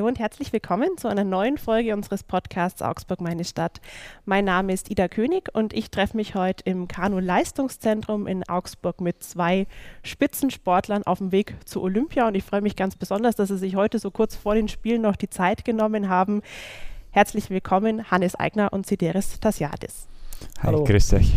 Hallo 0.00 0.08
und 0.08 0.18
herzlich 0.18 0.50
willkommen 0.54 0.96
zu 0.96 1.08
einer 1.08 1.24
neuen 1.24 1.58
Folge 1.58 1.92
unseres 1.92 2.22
Podcasts 2.22 2.80
Augsburg 2.80 3.20
meine 3.20 3.44
Stadt. 3.44 3.82
Mein 4.24 4.46
Name 4.46 4.72
ist 4.72 4.90
Ida 4.90 5.08
König 5.08 5.54
und 5.54 5.74
ich 5.74 5.90
treffe 5.90 6.16
mich 6.16 6.34
heute 6.34 6.64
im 6.64 6.88
Kanu-Leistungszentrum 6.88 8.26
in 8.26 8.48
Augsburg 8.48 9.02
mit 9.02 9.22
zwei 9.22 9.66
Spitzensportlern 10.02 11.02
auf 11.02 11.18
dem 11.18 11.32
Weg 11.32 11.54
zu 11.66 11.82
Olympia 11.82 12.26
und 12.26 12.34
ich 12.34 12.44
freue 12.44 12.62
mich 12.62 12.76
ganz 12.76 12.96
besonders, 12.96 13.36
dass 13.36 13.50
Sie 13.50 13.58
sich 13.58 13.76
heute 13.76 13.98
so 13.98 14.10
kurz 14.10 14.34
vor 14.36 14.54
den 14.54 14.68
Spielen 14.68 15.02
noch 15.02 15.16
die 15.16 15.28
Zeit 15.28 15.66
genommen 15.66 16.08
haben. 16.08 16.40
Herzlich 17.10 17.50
willkommen 17.50 18.10
Hannes 18.10 18.34
Eigner 18.34 18.72
und 18.72 18.86
Sideris 18.86 19.38
Tasiadis. 19.38 20.08
Hallo. 20.62 20.78
Hi, 20.78 20.92
grüß 20.92 21.12
euch. 21.12 21.30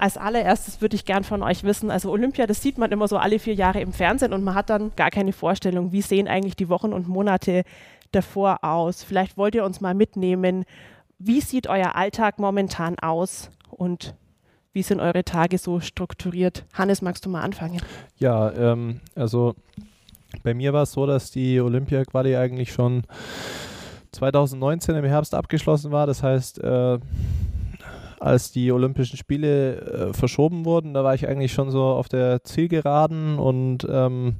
Als 0.00 0.16
allererstes 0.16 0.80
würde 0.80 0.94
ich 0.94 1.04
gern 1.04 1.24
von 1.24 1.42
euch 1.42 1.64
wissen, 1.64 1.90
also 1.90 2.12
Olympia, 2.12 2.46
das 2.46 2.62
sieht 2.62 2.78
man 2.78 2.92
immer 2.92 3.08
so 3.08 3.16
alle 3.16 3.40
vier 3.40 3.54
Jahre 3.54 3.80
im 3.80 3.92
Fernsehen 3.92 4.32
und 4.32 4.44
man 4.44 4.54
hat 4.54 4.70
dann 4.70 4.92
gar 4.94 5.10
keine 5.10 5.32
Vorstellung, 5.32 5.90
wie 5.90 6.02
sehen 6.02 6.28
eigentlich 6.28 6.54
die 6.54 6.68
Wochen 6.68 6.92
und 6.92 7.08
Monate 7.08 7.64
davor 8.12 8.64
aus. 8.64 9.02
Vielleicht 9.02 9.36
wollt 9.36 9.54
ihr 9.54 9.64
uns 9.64 9.80
mal 9.80 9.94
mitnehmen, 9.94 10.64
wie 11.18 11.40
sieht 11.40 11.66
euer 11.66 11.96
Alltag 11.96 12.38
momentan 12.38 12.98
aus 12.98 13.50
und 13.70 14.14
wie 14.72 14.82
sind 14.82 15.00
eure 15.00 15.24
Tage 15.24 15.58
so 15.58 15.80
strukturiert? 15.80 16.64
Hannes, 16.72 17.02
magst 17.02 17.26
du 17.26 17.30
mal 17.30 17.42
anfangen? 17.42 17.80
Ja, 18.16 18.52
ähm, 18.52 19.00
also 19.14 19.54
bei 20.42 20.54
mir 20.54 20.72
war 20.72 20.82
es 20.82 20.92
so, 20.92 21.06
dass 21.06 21.30
die 21.30 21.60
Olympia-Quali 21.60 22.36
eigentlich 22.36 22.72
schon 22.72 23.02
2019 24.12 24.94
im 24.94 25.04
Herbst 25.04 25.34
abgeschlossen 25.34 25.90
war. 25.90 26.06
Das 26.06 26.22
heißt, 26.22 26.62
äh, 26.62 26.98
als 28.20 28.52
die 28.52 28.70
Olympischen 28.72 29.16
Spiele 29.16 29.80
äh, 29.80 30.12
verschoben 30.12 30.64
wurden, 30.64 30.94
da 30.94 31.04
war 31.04 31.14
ich 31.14 31.26
eigentlich 31.28 31.52
schon 31.52 31.70
so 31.70 31.82
auf 31.84 32.08
der 32.08 32.44
Zielgeraden 32.44 33.38
und 33.38 33.86
ähm, 33.90 34.36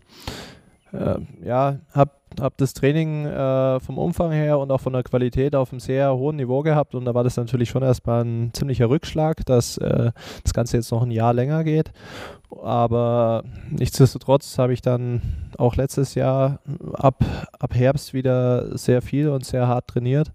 äh, 0.92 1.16
ja, 1.44 1.78
habe 1.92 2.12
hab 2.40 2.56
das 2.56 2.74
Training 2.74 3.26
äh, 3.26 3.80
vom 3.80 3.98
Umfang 3.98 4.32
her 4.32 4.58
und 4.58 4.70
auch 4.70 4.80
von 4.80 4.92
der 4.92 5.02
Qualität 5.02 5.54
auf 5.54 5.72
einem 5.72 5.80
sehr 5.80 6.14
hohen 6.14 6.36
Niveau 6.36 6.62
gehabt 6.62 6.94
und 6.94 7.04
da 7.04 7.14
war 7.14 7.24
das 7.24 7.36
natürlich 7.36 7.68
schon 7.68 7.82
erstmal 7.82 8.24
ein 8.24 8.50
ziemlicher 8.52 8.88
Rückschlag, 8.88 9.44
dass 9.46 9.78
äh, 9.78 10.12
das 10.42 10.54
Ganze 10.54 10.76
jetzt 10.76 10.90
noch 10.90 11.02
ein 11.02 11.10
Jahr 11.10 11.32
länger 11.32 11.64
geht. 11.64 11.92
Aber 12.62 13.44
nichtsdestotrotz 13.70 14.58
habe 14.58 14.72
ich 14.72 14.80
dann 14.80 15.20
auch 15.58 15.76
letztes 15.76 16.14
Jahr 16.14 16.60
ab, 16.94 17.24
ab 17.58 17.74
Herbst 17.74 18.14
wieder 18.14 18.76
sehr 18.78 19.02
viel 19.02 19.28
und 19.28 19.44
sehr 19.44 19.68
hart 19.68 19.88
trainiert 19.88 20.32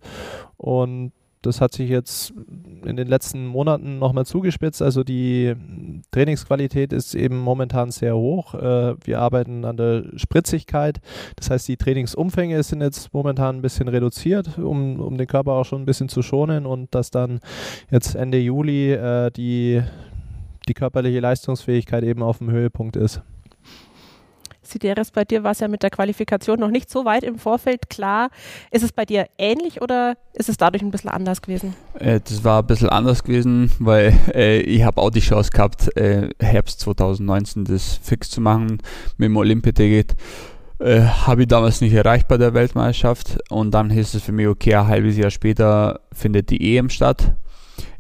und 0.58 1.12
das 1.44 1.62
hat 1.62 1.74
sich 1.74 1.90
jetzt 1.90 2.34
in 2.86 2.96
den 2.96 3.08
letzten 3.08 3.46
Monaten 3.46 4.00
nochmal 4.00 4.26
zugespitzt. 4.26 4.82
Also 4.82 5.04
die 5.04 5.56
Trainingsqualität 6.12 6.94
ist 6.94 7.16
eben 7.16 7.38
momentan 7.38 7.92
sehr 7.92 8.16
hoch. 8.16 8.56
Äh, 8.56 8.96
wir 9.04 9.20
arbeiten 9.20 9.66
an 9.66 9.78
der 9.78 10.06
Spritzigkeit. 10.16 11.00
Das 11.36 11.50
heißt, 11.50 11.68
die 11.68 11.78
Trainingsumfänge 11.78 12.62
sind 12.64 12.82
jetzt 12.82 13.14
momentan 13.14 13.58
ein 13.58 13.62
bisschen 13.62 13.90
reduziert, 13.90 14.58
um, 14.58 15.00
um 15.00 15.18
den 15.18 15.28
Körper 15.28 15.54
auch 15.54 15.66
schon 15.66 15.82
ein 15.82 15.86
bisschen 15.86 16.10
zu 16.10 16.22
schonen 16.22 16.66
und 16.66 16.96
dass 16.96 17.12
dann 17.12 17.40
jetzt 17.92 18.16
Ende 18.16 18.40
Juli 18.40 18.94
äh, 18.94 19.30
die, 19.30 19.82
die 20.68 20.74
körperliche 20.74 21.20
Leistungsfähigkeit 21.20 22.04
eben 22.04 22.24
auf 22.24 22.38
dem 22.38 22.52
Höhepunkt 22.52 22.96
ist. 22.96 23.22
Sideris, 24.64 25.12
bei 25.12 25.26
dir 25.26 25.44
war 25.44 25.52
es 25.52 25.60
ja 25.60 25.68
mit 25.68 25.84
der 25.84 25.90
Qualifikation 25.90 26.60
noch 26.60 26.70
nicht 26.70 26.90
so 26.90 27.06
weit 27.06 27.24
im 27.24 27.38
Vorfeld 27.38 27.90
klar. 27.90 28.30
Ist 28.72 28.84
es 28.84 28.92
bei 28.92 29.06
dir 29.06 29.28
ähnlich 29.38 29.82
oder 29.82 30.16
ist 30.34 30.50
es 30.50 30.58
dadurch 30.58 30.82
ein 30.82 30.92
bisschen 30.92 31.10
anders 31.10 31.42
gewesen? 31.42 31.76
Äh, 32.00 32.20
das 32.20 32.44
war 32.44 32.62
ein 32.62 32.68
bisschen 32.68 32.90
anders 32.90 33.24
gewesen, 33.24 33.72
weil 33.80 34.14
äh, 34.34 34.62
ich 34.62 34.84
habe 34.84 35.02
auch 35.02 35.10
die 35.10 35.20
Chance 35.20 35.52
gehabt, 35.52 35.96
äh, 35.98 36.30
Herbst 36.40 36.80
2019 36.82 37.66
das 37.66 38.00
fix 38.02 38.30
zu 38.30 38.42
machen 38.42 38.80
mit 39.18 39.28
dem 39.28 39.38
Olympiaticket. 39.38 40.16
Äh, 40.80 41.02
habe 41.02 41.44
ich 41.44 41.48
damals 41.48 41.82
nicht 41.82 41.94
erreicht 41.94 42.28
bei 42.28 42.38
der 42.38 42.54
Weltmeisterschaft 42.54 43.38
und 43.50 43.72
dann 43.72 43.90
hieß 43.90 44.16
es 44.16 44.24
für 44.24 44.32
mich, 44.32 44.48
okay, 44.48 44.76
ein 44.76 44.88
halbes 44.88 45.16
Jahr 45.16 45.32
später 45.32 46.02
findet 46.12 46.50
die 46.50 46.76
EM 46.76 46.90
statt 46.90 47.34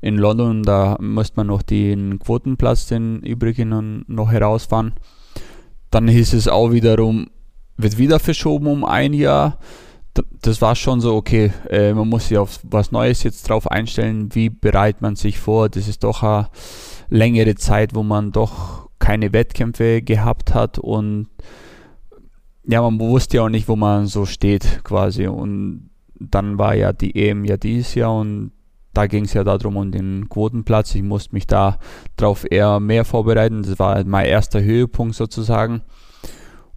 in 0.02 0.18
London. 0.18 0.64
Da 0.64 0.98
musste 1.00 1.38
man 1.38 1.48
noch 1.48 1.62
den 1.62 2.20
Quotenplatz, 2.20 2.88
den 2.88 3.22
übrigen, 3.22 4.04
noch 4.08 4.32
herausfahren. 4.32 4.94
Dann 5.94 6.08
hieß 6.08 6.34
es 6.34 6.48
auch 6.48 6.72
wiederum, 6.72 7.28
wird 7.78 8.00
wieder 8.00 8.18
verschoben 8.18 8.66
um 8.66 8.84
ein 8.84 9.14
Jahr. 9.14 9.60
Das 10.42 10.60
war 10.60 10.76
schon 10.76 11.02
so, 11.02 11.16
okay, 11.16 11.52
äh, 11.70 11.94
man 11.94 12.10
muss 12.10 12.30
sich 12.30 12.38
auf 12.40 12.60
was 12.64 12.92
Neues 12.92 13.22
jetzt 13.22 13.48
drauf 13.48 13.70
einstellen. 13.70 14.34
Wie 14.34 14.50
bereitet 14.50 15.04
man 15.04 15.16
sich 15.16 15.38
vor? 15.38 15.70
Das 15.70 15.88
ist 15.88 16.04
doch 16.04 16.24
eine 16.24 16.50
längere 17.10 17.54
Zeit, 17.54 17.94
wo 17.94 18.02
man 18.02 18.32
doch 18.32 18.90
keine 18.98 19.34
Wettkämpfe 19.34 20.02
gehabt 20.02 20.56
hat 20.56 20.80
und 20.80 21.28
ja, 22.66 22.82
man 22.82 23.00
wusste 23.00 23.38
ja 23.38 23.44
auch 23.44 23.50
nicht, 23.50 23.68
wo 23.68 23.76
man 23.76 24.08
so 24.08 24.26
steht 24.26 24.82
quasi. 24.84 25.28
Und 25.28 25.92
dann 26.16 26.58
war 26.58 26.74
ja 26.74 26.92
die 26.92 27.16
EM 27.16 27.46
ja 27.46 27.58
dieses 27.58 27.94
Jahr 27.94 28.16
und 28.16 28.52
da 28.94 29.08
ging 29.08 29.26
es 29.26 29.34
ja 29.34 29.44
darum 29.44 29.78
um 29.78 29.92
den 29.92 30.30
Quotenplatz. 30.30 30.96
Ich 30.96 31.02
musste 31.02 31.34
mich 31.34 31.48
da 31.48 31.80
drauf 32.16 32.46
eher 32.50 32.80
mehr 32.80 33.06
vorbereiten. 33.06 33.64
Das 33.64 33.80
war 33.80 34.04
mein 34.06 34.26
erster 34.26 34.62
Höhepunkt 34.62 35.16
sozusagen. 35.16 35.82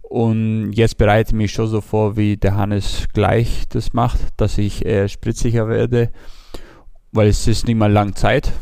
Und 0.01 0.71
jetzt 0.71 0.97
bereite 0.97 1.31
ich 1.31 1.35
mich 1.35 1.51
schon 1.51 1.67
so 1.67 1.81
vor, 1.81 2.15
wie 2.15 2.37
der 2.37 2.55
Hannes 2.55 3.07
gleich 3.13 3.65
das 3.69 3.93
macht, 3.93 4.19
dass 4.37 4.57
ich 4.57 4.85
eher 4.85 5.09
spritziger 5.09 5.67
werde, 5.67 6.11
weil 7.11 7.27
es 7.27 7.45
ist 7.47 7.67
nicht 7.67 7.75
mal 7.75 7.91
lang 7.91 8.15
Zeit 8.15 8.53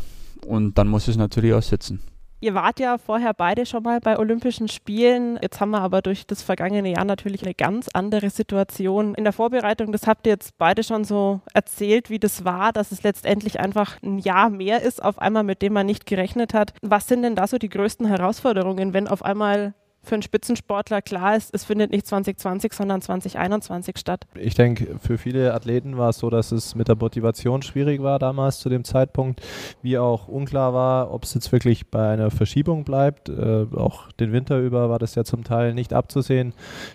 und 0.44 0.76
dann 0.76 0.88
muss 0.88 1.06
es 1.06 1.16
natürlich 1.16 1.54
auch 1.54 1.62
sitzen. 1.62 2.00
Ihr 2.38 2.52
wart 2.52 2.80
ja 2.80 2.98
vorher 2.98 3.32
beide 3.32 3.64
schon 3.64 3.82
mal 3.82 3.98
bei 4.00 4.18
Olympischen 4.18 4.68
Spielen. 4.68 5.38
Jetzt 5.40 5.58
haben 5.58 5.70
wir 5.70 5.80
aber 5.80 6.02
durch 6.02 6.26
das 6.26 6.42
vergangene 6.42 6.90
Jahr 6.90 7.06
natürlich 7.06 7.42
eine 7.42 7.54
ganz 7.54 7.88
andere 7.94 8.28
Situation. 8.28 9.14
In 9.14 9.24
der 9.24 9.32
Vorbereitung, 9.32 9.90
das 9.90 10.06
habt 10.06 10.26
ihr 10.26 10.32
jetzt 10.32 10.58
beide 10.58 10.84
schon 10.84 11.04
so 11.04 11.40
erzählt, 11.54 12.10
wie 12.10 12.18
das 12.18 12.44
war, 12.44 12.74
dass 12.74 12.92
es 12.92 13.02
letztendlich 13.02 13.58
einfach 13.58 14.02
ein 14.02 14.18
Jahr 14.18 14.50
mehr 14.50 14.82
ist, 14.82 15.02
auf 15.02 15.18
einmal, 15.18 15.44
mit 15.44 15.62
dem 15.62 15.72
man 15.72 15.86
nicht 15.86 16.04
gerechnet 16.04 16.52
hat. 16.52 16.74
Was 16.82 17.08
sind 17.08 17.22
denn 17.22 17.36
da 17.36 17.46
so 17.46 17.56
die 17.56 17.70
größten 17.70 18.06
Herausforderungen, 18.06 18.92
wenn 18.92 19.08
auf 19.08 19.24
einmal 19.24 19.72
für 20.06 20.14
einen 20.14 20.22
Spitzensportler 20.22 21.02
klar 21.02 21.36
ist, 21.36 21.52
es 21.52 21.64
findet 21.64 21.90
nicht 21.90 22.06
2020, 22.06 22.72
sondern 22.72 23.02
2021 23.02 23.98
statt. 23.98 24.26
Ich 24.34 24.54
denke, 24.54 24.98
für 25.00 25.18
viele 25.18 25.52
Athleten 25.52 25.98
war 25.98 26.10
es 26.10 26.18
so, 26.18 26.30
dass 26.30 26.52
es 26.52 26.74
mit 26.74 26.88
der 26.88 26.96
Motivation 26.96 27.62
schwierig 27.62 28.02
war 28.02 28.18
damals 28.18 28.60
zu 28.60 28.68
dem 28.68 28.84
Zeitpunkt, 28.84 29.42
wie 29.82 29.98
auch 29.98 30.28
unklar 30.28 30.72
war, 30.72 31.12
ob 31.12 31.24
es 31.24 31.34
jetzt 31.34 31.50
wirklich 31.50 31.88
bei 31.88 32.10
einer 32.10 32.30
Verschiebung 32.30 32.84
bleibt. 32.84 33.28
Äh, 33.28 33.66
auch 33.74 34.12
den 34.12 34.32
Winter 34.32 34.58
über 34.58 34.88
war 34.88 34.98
das 34.98 35.14
ja 35.14 35.24
zum 35.24 35.44
Teil 35.44 35.74
nicht 35.74 35.92
abzusehen, 35.92 36.52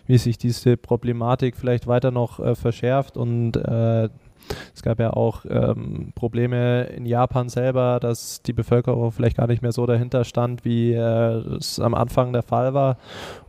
wie 0.08 0.18
sich 0.18 0.38
diese 0.38 0.78
Problematik 0.78 1.58
vielleicht 1.58 1.88
weiter 1.88 2.12
noch 2.12 2.40
äh, 2.40 2.56
verschärft 2.56 3.18
und 3.18 3.58
äh, 3.58 4.10
es 4.74 4.82
gab 4.82 5.00
ja 5.00 5.12
auch 5.12 5.46
ähm, 5.50 6.12
Probleme 6.16 6.84
in 6.84 7.06
Japan 7.06 7.50
selber, 7.50 8.00
dass 8.00 8.42
die 8.42 8.54
Bevölkerung 8.54 9.12
vielleicht 9.12 9.38
gar 9.38 9.48
nicht 9.48 9.62
mehr 9.62 9.72
so 9.72 9.86
dahinter 9.86 10.24
stand, 10.24 10.66
wie 10.66 10.94
äh, 10.94 11.58
es 11.58 11.80
am 11.80 11.94
Anfang 11.94 12.34
der 12.34 12.44
Fall 12.44 12.74
war. 12.74 12.98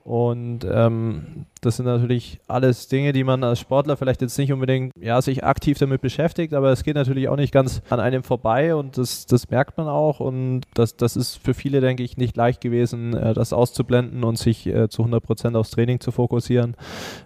Und 0.05 0.67
ähm, 0.69 1.47
das 1.61 1.77
sind 1.77 1.87
natürlich 1.87 2.41
alles 2.49 2.89
Dinge, 2.89 3.13
die 3.13 3.23
man 3.23 3.45
als 3.45 3.61
Sportler 3.61 3.97
vielleicht 3.97 4.21
jetzt 4.21 4.37
nicht 4.37 4.53
unbedingt 4.53 4.93
ja, 5.01 5.23
sich 5.23 5.45
aktiv 5.45 5.79
damit 5.79 6.01
beschäftigt, 6.01 6.55
aber 6.55 6.73
es 6.73 6.83
geht 6.83 6.97
natürlich 6.97 7.29
auch 7.29 7.37
nicht 7.37 7.53
ganz 7.53 7.83
an 7.89 8.01
einem 8.01 8.25
vorbei 8.25 8.75
und 8.75 8.99
das, 8.99 9.27
das 9.27 9.49
merkt 9.49 9.79
man 9.79 9.87
auch. 9.87 10.19
Und 10.19 10.63
das, 10.75 10.97
das 10.97 11.17
ist 11.17 11.37
für 11.37 11.55
viele, 11.55 11.81
denke 11.81 12.03
ich, 12.03 12.17
nicht 12.17 12.37
leicht 12.37 12.61
gewesen, 12.61 13.15
äh, 13.15 13.33
das 13.33 13.53
auszublenden 13.53 14.25
und 14.25 14.39
sich 14.39 14.67
äh, 14.67 14.89
zu 14.89 15.03
100 15.03 15.23
Prozent 15.23 15.57
aufs 15.57 15.71
Training 15.71 16.01
zu 16.01 16.11
fokussieren. 16.11 16.75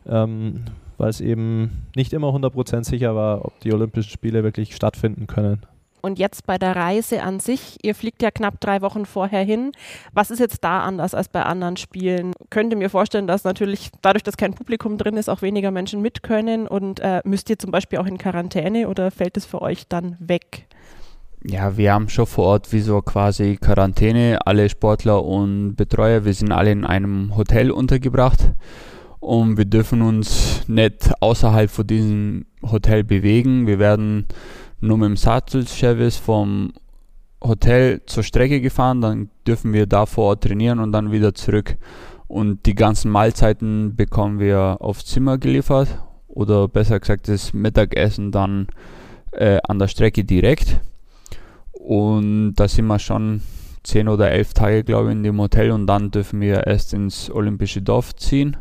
Ähm, 0.06 0.65
weil 0.99 1.11
es 1.11 1.21
eben 1.21 1.87
nicht 1.95 2.12
immer 2.12 2.29
100% 2.29 2.84
sicher 2.84 3.15
war, 3.15 3.45
ob 3.45 3.59
die 3.61 3.73
Olympischen 3.73 4.11
Spiele 4.11 4.43
wirklich 4.45 4.75
stattfinden 4.75 5.27
können. 5.27 5.61
Und 6.07 6.21
jetzt 6.21 6.47
bei 6.47 6.57
der 6.57 6.77
Reise 6.77 7.25
an 7.25 7.41
sich, 7.41 7.78
ihr 7.83 7.93
fliegt 7.97 8.22
ja 8.22 8.31
knapp 8.31 8.60
drei 8.60 8.81
Wochen 8.81 9.07
vorher 9.07 9.43
hin. 9.43 9.72
Was 10.13 10.31
ist 10.31 10.39
jetzt 10.39 10.63
da 10.63 10.83
anders 10.83 11.15
als 11.15 11.28
bei 11.28 11.43
anderen 11.43 11.77
Spielen? 11.77 12.33
Könnte 12.48 12.77
mir 12.77 12.91
vorstellen, 12.91 13.27
dass 13.27 13.43
natürlich 13.43 13.91
dadurch, 14.03 14.22
dass 14.22 14.37
kein 14.37 14.54
Publikum 14.54 14.98
drin 14.98 15.16
ist, 15.16 15.28
auch 15.28 15.43
weniger 15.43 15.72
Menschen 15.72 16.03
mit 16.03 16.22
können. 16.22 16.69
Und 16.69 17.01
äh, 17.01 17.22
müsst 17.25 17.51
ihr 17.51 17.59
zum 17.59 17.72
Beispiel 17.72 17.98
auch 17.98 18.07
in 18.07 18.19
Quarantäne 18.19 18.89
oder 18.89 19.10
fällt 19.10 19.37
es 19.37 19.47
für 19.47 19.60
euch 19.63 19.89
dann 19.89 20.16
weg? 20.21 20.66
Ja, 21.43 21.77
wir 21.77 21.93
haben 21.93 22.09
schon 22.09 22.27
vor 22.27 22.45
Ort 22.47 22.72
wie 22.72 22.81
so 22.81 23.03
quasi 23.03 23.57
Quarantäne, 23.57 24.39
alle 24.47 24.69
Sportler 24.69 25.25
und 25.25 25.75
Betreuer. 25.75 26.25
Wir 26.25 26.34
sind 26.34 26.53
alle 26.53 26.71
in 26.71 26.84
einem 26.84 27.37
Hotel 27.37 27.72
untergebracht 27.72 28.51
und 29.27 29.57
wir 29.57 29.65
dürfen 29.65 30.03
uns 30.03 30.63
nicht 30.69 31.11
außerhalb 31.21 31.69
von 31.69 31.84
diesem 31.84 32.47
Hotel 32.63 33.03
bewegen. 33.03 33.67
Wir 33.67 33.81
werden 33.81 34.27
nur 34.81 34.99
mit 34.99 35.09
dem 35.09 35.17
Sattelservice 35.17 36.17
vom 36.17 36.73
Hotel 37.43 38.03
zur 38.07 38.23
Strecke 38.23 38.61
gefahren, 38.61 39.01
dann 39.01 39.31
dürfen 39.45 39.73
wir 39.73 39.87
da 39.87 40.07
vor 40.07 40.27
Ort 40.27 40.45
trainieren 40.45 40.78
und 40.78 40.93
dann 40.93 41.11
wieder 41.11 41.34
zurück. 41.34 41.77
Und 42.28 42.67
die 42.67 42.77
ganzen 42.77 43.11
Mahlzeiten 43.11 43.97
bekommen 43.97 44.39
wir 44.39 44.77
aufs 44.78 45.07
Zimmer 45.07 45.39
geliefert 45.39 45.89
oder 46.29 46.69
besser 46.69 47.01
gesagt 47.01 47.27
das 47.27 47.53
Mittagessen 47.53 48.31
dann 48.31 48.69
äh, 49.33 49.59
an 49.65 49.81
der 49.81 49.89
Strecke 49.89 50.22
direkt. 50.22 50.81
Und 51.72 52.55
da 52.55 52.69
sind 52.69 52.87
wir 52.87 53.01
schon 53.01 53.43
zehn 53.83 54.09
oder 54.09 54.31
elf 54.31 54.55
Tage, 54.55 54.84
glaube 54.84 55.09
ich, 55.09 55.17
in 55.17 55.25
dem 55.25 55.41
Hotel 55.41 55.72
und 55.72 55.89
dann 55.89 56.13
dürfen 56.13 56.41
wir 56.41 56.67
erst 56.67 56.95
ins 56.95 57.29
Olympische 57.29 57.83
Dorf 57.83 58.15
ziehen. 58.15 58.57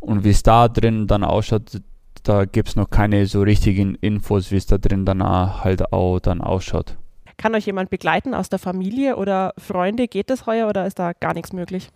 Und 0.00 0.24
wie 0.24 0.30
es 0.30 0.42
da 0.42 0.68
drin 0.68 1.06
dann 1.06 1.24
ausschaut, 1.24 1.80
da 2.22 2.44
gibt 2.44 2.68
es 2.68 2.76
noch 2.76 2.90
keine 2.90 3.26
so 3.26 3.42
richtigen 3.42 3.94
Infos, 3.96 4.50
wie 4.50 4.56
es 4.56 4.66
da 4.66 4.78
drin 4.78 5.04
danach 5.04 5.64
halt 5.64 5.92
auch 5.92 6.18
dann 6.18 6.40
ausschaut. 6.40 6.96
Kann 7.36 7.54
euch 7.54 7.66
jemand 7.66 7.88
begleiten 7.88 8.34
aus 8.34 8.48
der 8.48 8.58
Familie 8.58 9.16
oder 9.16 9.54
Freunde? 9.56 10.08
Geht 10.08 10.28
das 10.28 10.46
heuer 10.46 10.68
oder 10.68 10.86
ist 10.86 10.98
da 10.98 11.12
gar 11.12 11.32
nichts 11.32 11.52
möglich? 11.52 11.90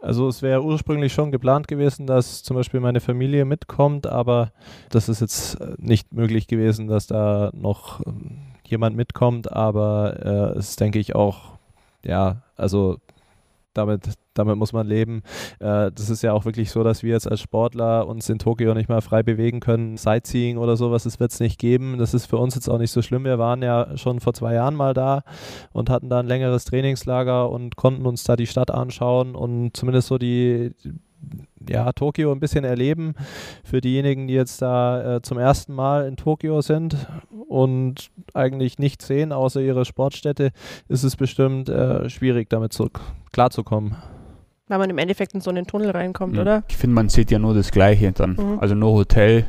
Also 0.00 0.28
es 0.28 0.42
wäre 0.42 0.62
ursprünglich 0.62 1.14
schon 1.14 1.32
geplant 1.32 1.66
gewesen, 1.66 2.06
dass 2.06 2.42
zum 2.42 2.56
Beispiel 2.56 2.78
meine 2.78 3.00
Familie 3.00 3.46
mitkommt, 3.46 4.06
aber 4.06 4.52
das 4.90 5.08
ist 5.08 5.22
jetzt 5.22 5.58
äh, 5.60 5.74
nicht 5.78 6.12
möglich 6.12 6.46
gewesen, 6.46 6.88
dass 6.88 7.06
da 7.06 7.50
noch 7.54 8.04
ähm, 8.06 8.36
jemand 8.66 8.96
mitkommt, 8.96 9.50
aber 9.50 10.52
äh, 10.54 10.58
es 10.58 10.76
denke 10.76 10.98
ich 10.98 11.14
auch, 11.14 11.52
ja, 12.04 12.42
also 12.54 12.98
damit, 13.74 14.10
damit 14.34 14.56
muss 14.56 14.72
man 14.72 14.86
leben. 14.86 15.22
Äh, 15.60 15.90
das 15.92 16.10
ist 16.10 16.22
ja 16.22 16.32
auch 16.32 16.44
wirklich 16.44 16.70
so, 16.70 16.82
dass 16.82 17.02
wir 17.02 17.12
jetzt 17.12 17.30
als 17.30 17.40
Sportler 17.40 18.06
uns 18.06 18.28
in 18.28 18.38
Tokio 18.38 18.74
nicht 18.74 18.88
mal 18.88 19.00
frei 19.00 19.22
bewegen 19.22 19.60
können. 19.60 19.96
Sightseeing 19.96 20.56
oder 20.56 20.76
sowas, 20.76 21.04
das 21.04 21.20
wird 21.20 21.32
es 21.32 21.40
nicht 21.40 21.58
geben. 21.58 21.98
Das 21.98 22.14
ist 22.14 22.26
für 22.26 22.38
uns 22.38 22.54
jetzt 22.54 22.68
auch 22.68 22.78
nicht 22.78 22.90
so 22.90 23.02
schlimm. 23.02 23.24
Wir 23.24 23.38
waren 23.38 23.62
ja 23.62 23.96
schon 23.96 24.20
vor 24.20 24.34
zwei 24.34 24.54
Jahren 24.54 24.74
mal 24.74 24.94
da 24.94 25.22
und 25.72 25.90
hatten 25.90 26.08
da 26.08 26.20
ein 26.20 26.26
längeres 26.26 26.64
Trainingslager 26.64 27.50
und 27.50 27.76
konnten 27.76 28.06
uns 28.06 28.24
da 28.24 28.36
die 28.36 28.46
Stadt 28.46 28.70
anschauen 28.70 29.34
und 29.34 29.76
zumindest 29.76 30.08
so 30.08 30.18
die 30.18 30.72
ja, 31.68 31.92
Tokio 31.92 32.32
ein 32.32 32.40
bisschen 32.40 32.64
erleben. 32.64 33.14
Für 33.64 33.80
diejenigen, 33.80 34.28
die 34.28 34.34
jetzt 34.34 34.60
da 34.62 35.16
äh, 35.16 35.22
zum 35.22 35.38
ersten 35.38 35.74
Mal 35.74 36.06
in 36.06 36.16
Tokio 36.16 36.60
sind 36.60 36.96
und 37.48 38.10
eigentlich 38.34 38.78
nichts 38.78 39.06
sehen 39.06 39.32
außer 39.32 39.60
ihre 39.60 39.84
Sportstätte, 39.84 40.50
ist 40.88 41.04
es 41.04 41.16
bestimmt 41.16 41.68
äh, 41.68 42.08
schwierig, 42.10 42.50
damit 42.50 42.72
zu, 42.72 42.90
klarzukommen. 43.32 43.96
Weil 44.68 44.78
man 44.78 44.90
im 44.90 44.98
Endeffekt 44.98 45.34
in 45.34 45.40
so 45.40 45.50
einen 45.50 45.66
Tunnel 45.66 45.90
reinkommt, 45.90 46.36
ja. 46.36 46.42
oder? 46.42 46.64
Ich 46.68 46.76
finde, 46.76 46.94
man 46.94 47.08
sieht 47.08 47.30
ja 47.30 47.38
nur 47.38 47.54
das 47.54 47.70
Gleiche 47.70 48.12
dann. 48.12 48.36
Mhm. 48.36 48.58
Also 48.60 48.74
nur 48.74 48.92
Hotel, 48.92 49.46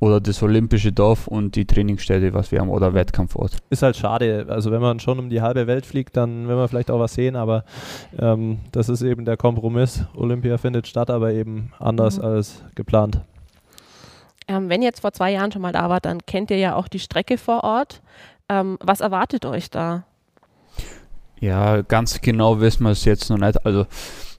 oder 0.00 0.20
das 0.20 0.42
olympische 0.42 0.92
Dorf 0.92 1.26
und 1.26 1.56
die 1.56 1.66
Trainingsstätte, 1.66 2.32
was 2.34 2.52
wir 2.52 2.60
haben, 2.60 2.70
oder 2.70 2.94
Wettkampfort. 2.94 3.56
Ist 3.70 3.82
halt 3.82 3.96
schade. 3.96 4.46
Also 4.48 4.70
wenn 4.70 4.80
man 4.80 5.00
schon 5.00 5.18
um 5.18 5.28
die 5.28 5.42
halbe 5.42 5.66
Welt 5.66 5.86
fliegt, 5.86 6.16
dann 6.16 6.48
will 6.48 6.56
man 6.56 6.68
vielleicht 6.68 6.90
auch 6.90 7.00
was 7.00 7.14
sehen, 7.14 7.36
aber 7.36 7.64
ähm, 8.18 8.58
das 8.72 8.88
ist 8.88 9.02
eben 9.02 9.24
der 9.24 9.36
Kompromiss. 9.36 10.04
Olympia 10.14 10.58
findet 10.58 10.86
statt, 10.86 11.10
aber 11.10 11.32
eben 11.32 11.72
anders 11.78 12.18
mhm. 12.18 12.24
als 12.24 12.64
geplant. 12.74 13.22
Ähm, 14.48 14.68
wenn 14.68 14.82
ihr 14.82 14.88
jetzt 14.88 15.00
vor 15.00 15.12
zwei 15.12 15.30
Jahren 15.32 15.52
schon 15.52 15.62
mal 15.62 15.72
da 15.72 15.88
wart, 15.88 16.04
dann 16.04 16.24
kennt 16.24 16.50
ihr 16.50 16.58
ja 16.58 16.74
auch 16.74 16.88
die 16.88 16.98
Strecke 16.98 17.38
vor 17.38 17.64
Ort. 17.64 18.02
Ähm, 18.48 18.78
was 18.80 19.00
erwartet 19.00 19.44
euch 19.44 19.70
da? 19.70 20.04
Ja, 21.40 21.82
ganz 21.82 22.20
genau 22.20 22.60
wissen 22.60 22.84
wir 22.84 22.90
es 22.90 23.04
jetzt 23.04 23.30
noch 23.30 23.38
nicht. 23.38 23.64
Also 23.64 23.86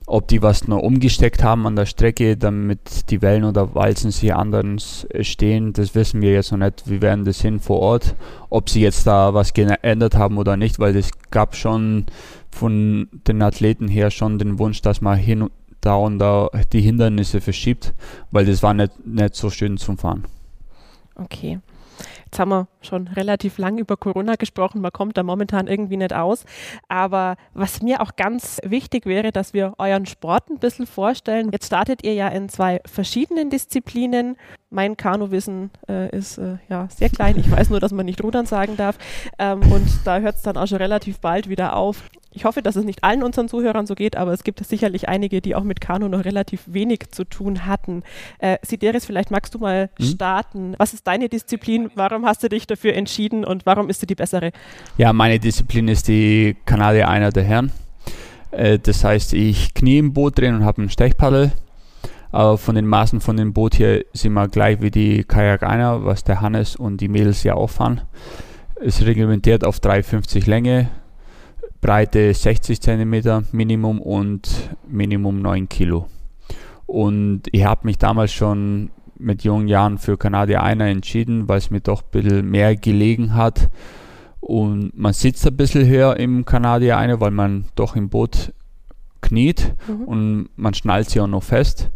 ob 0.09 0.27
die 0.27 0.41
was 0.41 0.67
noch 0.67 0.79
umgesteckt 0.79 1.43
haben 1.43 1.67
an 1.67 1.75
der 1.75 1.85
Strecke, 1.85 2.35
damit 2.35 3.11
die 3.11 3.21
Wellen 3.21 3.43
oder 3.43 3.75
Walzen 3.75 4.09
sich 4.09 4.33
anders 4.33 5.07
stehen, 5.21 5.71
das 5.71 5.93
wissen 5.93 6.21
wir 6.21 6.33
jetzt 6.33 6.51
noch 6.51 6.57
nicht. 6.57 6.89
Wir 6.89 7.03
werden 7.03 7.25
das 7.25 7.41
hin 7.41 7.59
vor 7.59 7.79
Ort, 7.79 8.15
ob 8.49 8.69
sie 8.69 8.81
jetzt 8.81 9.05
da 9.05 9.35
was 9.35 9.53
geändert 9.53 10.15
haben 10.15 10.39
oder 10.39 10.57
nicht, 10.57 10.79
weil 10.79 10.97
es 10.97 11.11
gab 11.29 11.55
schon 11.55 12.07
von 12.49 13.07
den 13.27 13.41
Athleten 13.43 13.87
her 13.87 14.09
schon 14.09 14.39
den 14.39 14.57
Wunsch, 14.57 14.81
dass 14.81 14.99
man 14.99 15.15
hin 15.15 15.51
da 15.81 15.95
und 15.95 16.19
da 16.19 16.49
die 16.71 16.81
Hindernisse 16.81 17.41
verschiebt, 17.41 17.93
weil 18.31 18.45
das 18.45 18.63
war 18.63 18.73
nicht, 18.73 19.05
nicht 19.05 19.35
so 19.35 19.49
schön 19.49 19.77
zum 19.77 19.97
Fahren. 19.97 20.25
Okay. 21.15 21.59
Jetzt 22.31 22.39
haben 22.39 22.49
wir 22.49 22.67
schon 22.81 23.07
relativ 23.07 23.57
lang 23.57 23.79
über 23.79 23.97
Corona 23.97 24.35
gesprochen. 24.35 24.81
Man 24.81 24.91
kommt 24.91 25.17
da 25.17 25.23
momentan 25.23 25.65
irgendwie 25.65 25.97
nicht 25.97 26.13
aus. 26.13 26.45
Aber 26.87 27.37
was 27.55 27.81
mir 27.81 28.01
auch 28.01 28.15
ganz 28.15 28.59
wichtig 28.63 29.07
wäre, 29.07 29.31
dass 29.31 29.53
wir 29.53 29.73
euren 29.79 30.05
Sport 30.05 30.47
ein 30.51 30.59
bisschen 30.59 30.85
vorstellen. 30.85 31.49
Jetzt 31.51 31.65
startet 31.65 32.03
ihr 32.03 32.13
ja 32.13 32.27
in 32.27 32.47
zwei 32.47 32.81
verschiedenen 32.85 33.49
Disziplinen. 33.49 34.37
Mein 34.69 34.95
Kanuwissen 34.95 35.71
äh, 35.89 36.15
ist 36.15 36.37
äh, 36.37 36.57
ja 36.69 36.87
sehr 36.95 37.09
klein. 37.09 37.35
Ich 37.39 37.49
weiß 37.49 37.71
nur, 37.71 37.79
dass 37.79 37.91
man 37.91 38.05
nicht 38.05 38.23
rudern 38.23 38.45
sagen 38.45 38.77
darf. 38.77 38.99
Ähm, 39.39 39.61
und 39.71 39.87
da 40.05 40.19
hört 40.19 40.35
es 40.35 40.43
dann 40.43 40.55
auch 40.55 40.67
schon 40.67 40.77
relativ 40.77 41.19
bald 41.19 41.49
wieder 41.49 41.75
auf. 41.75 42.03
Ich 42.31 42.45
hoffe, 42.45 42.61
dass 42.61 42.75
es 42.75 42.85
nicht 42.85 43.03
allen 43.03 43.23
unseren 43.23 43.47
Zuhörern 43.47 43.87
so 43.87 43.95
geht, 43.95 44.15
aber 44.15 44.33
es 44.33 44.43
gibt 44.43 44.63
sicherlich 44.63 45.09
einige, 45.09 45.41
die 45.41 45.55
auch 45.55 45.63
mit 45.63 45.81
Kanu 45.81 46.07
noch 46.07 46.25
relativ 46.25 46.61
wenig 46.67 47.09
zu 47.09 47.23
tun 47.23 47.65
hatten. 47.65 48.03
Äh, 48.37 48.57
Sideris, 48.61 49.05
vielleicht 49.05 49.31
magst 49.31 49.55
du 49.55 49.59
mal 49.59 49.89
mhm. 49.97 50.03
starten. 50.03 50.75
Was 50.77 50.93
ist 50.93 51.07
deine 51.07 51.27
Disziplin? 51.27 51.89
Warum 51.95 52.25
hast 52.25 52.43
du 52.43 52.49
dich 52.49 52.67
dafür 52.67 52.93
entschieden 52.93 53.43
und 53.43 53.65
warum 53.65 53.89
ist 53.89 54.01
sie 54.01 54.07
die 54.07 54.15
bessere? 54.15 54.51
Ja, 54.97 55.11
meine 55.11 55.39
Disziplin 55.39 55.87
ist 55.87 56.07
die 56.07 56.55
Kanadier 56.65 57.09
einer 57.09 57.31
der 57.31 57.43
Herren. 57.43 57.71
Äh, 58.51 58.77
das 58.77 59.03
heißt, 59.03 59.33
ich 59.33 59.73
knie 59.73 59.97
im 59.97 60.13
Boot 60.13 60.37
drin 60.37 60.55
und 60.55 60.65
habe 60.65 60.83
ein 60.83 60.89
Stechpaddel. 60.89 61.51
Aber 62.31 62.59
von 62.59 62.75
den 62.75 62.85
Maßen 62.85 63.21
von 63.21 63.37
dem 63.37 63.53
Boot 63.53 63.75
hier 63.75 64.05
sind 64.13 64.33
wir 64.33 64.47
gleich 64.47 64.81
wie 64.81 64.91
die 64.91 65.23
Kajak 65.23 65.63
einer, 65.63 66.05
was 66.05 66.23
der 66.23 66.41
Hannes 66.41 66.75
und 66.75 67.01
die 67.01 67.07
Mädels 67.07 67.43
ja 67.43 67.55
auch 67.55 67.71
fahren. 67.71 68.01
Ist 68.79 69.03
reglementiert 69.03 69.65
auf 69.65 69.79
3,50 69.79 70.47
Länge, 70.47 70.89
Breite 71.81 72.33
60 72.33 72.81
cm 72.81 73.45
Minimum 73.51 74.01
und 74.01 74.75
Minimum 74.87 75.41
9 75.41 75.69
Kilo. 75.69 76.07
Und 76.85 77.43
ich 77.51 77.63
habe 77.63 77.85
mich 77.85 77.97
damals 77.97 78.33
schon 78.33 78.89
mit 79.17 79.43
jungen 79.43 79.67
Jahren 79.67 79.97
für 79.97 80.17
Kanadier 80.17 80.63
einer 80.63 80.85
entschieden, 80.85 81.47
weil 81.47 81.59
es 81.59 81.69
mir 81.69 81.81
doch 81.81 82.01
ein 82.01 82.09
bisschen 82.11 82.49
mehr 82.49 82.75
gelegen 82.75 83.35
hat. 83.35 83.69
Und 84.39 84.97
man 84.97 85.13
sitzt 85.13 85.45
ein 85.45 85.57
bisschen 85.57 85.87
höher 85.87 86.17
im 86.17 86.45
Kanadier 86.45 86.97
einer, 86.97 87.19
weil 87.19 87.31
man 87.31 87.65
doch 87.75 87.95
im 87.95 88.09
Boot 88.09 88.53
kniet 89.21 89.75
mhm. 89.87 90.03
und 90.05 90.49
man 90.55 90.73
schnallt 90.73 91.09
sie 91.09 91.19
auch 91.19 91.27
noch 91.27 91.43
fest. 91.43 91.91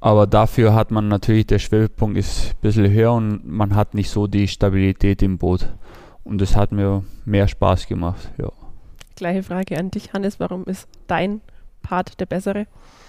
Aber 0.00 0.26
dafür 0.26 0.74
hat 0.74 0.90
man 0.90 1.08
natürlich, 1.08 1.46
der 1.46 1.58
Schwerpunkt 1.58 2.16
ist 2.16 2.54
ein 2.54 2.60
bisschen 2.60 2.90
höher 2.90 3.12
und 3.12 3.46
man 3.46 3.74
hat 3.74 3.94
nicht 3.94 4.10
so 4.10 4.26
die 4.26 4.48
Stabilität 4.48 5.22
im 5.22 5.38
Boot. 5.38 5.72
Und 6.24 6.40
das 6.40 6.56
hat 6.56 6.72
mir 6.72 7.04
mehr 7.24 7.46
Spaß 7.46 7.86
gemacht, 7.86 8.32
ja. 8.38 8.50
Gleiche 9.22 9.44
Frage 9.44 9.78
an 9.78 9.92
dich, 9.92 10.12
Hannes. 10.12 10.40
Warum 10.40 10.64
ist 10.64 10.88
dein 11.06 11.42
Part 11.80 12.18
der 12.18 12.26
bessere? 12.26 12.66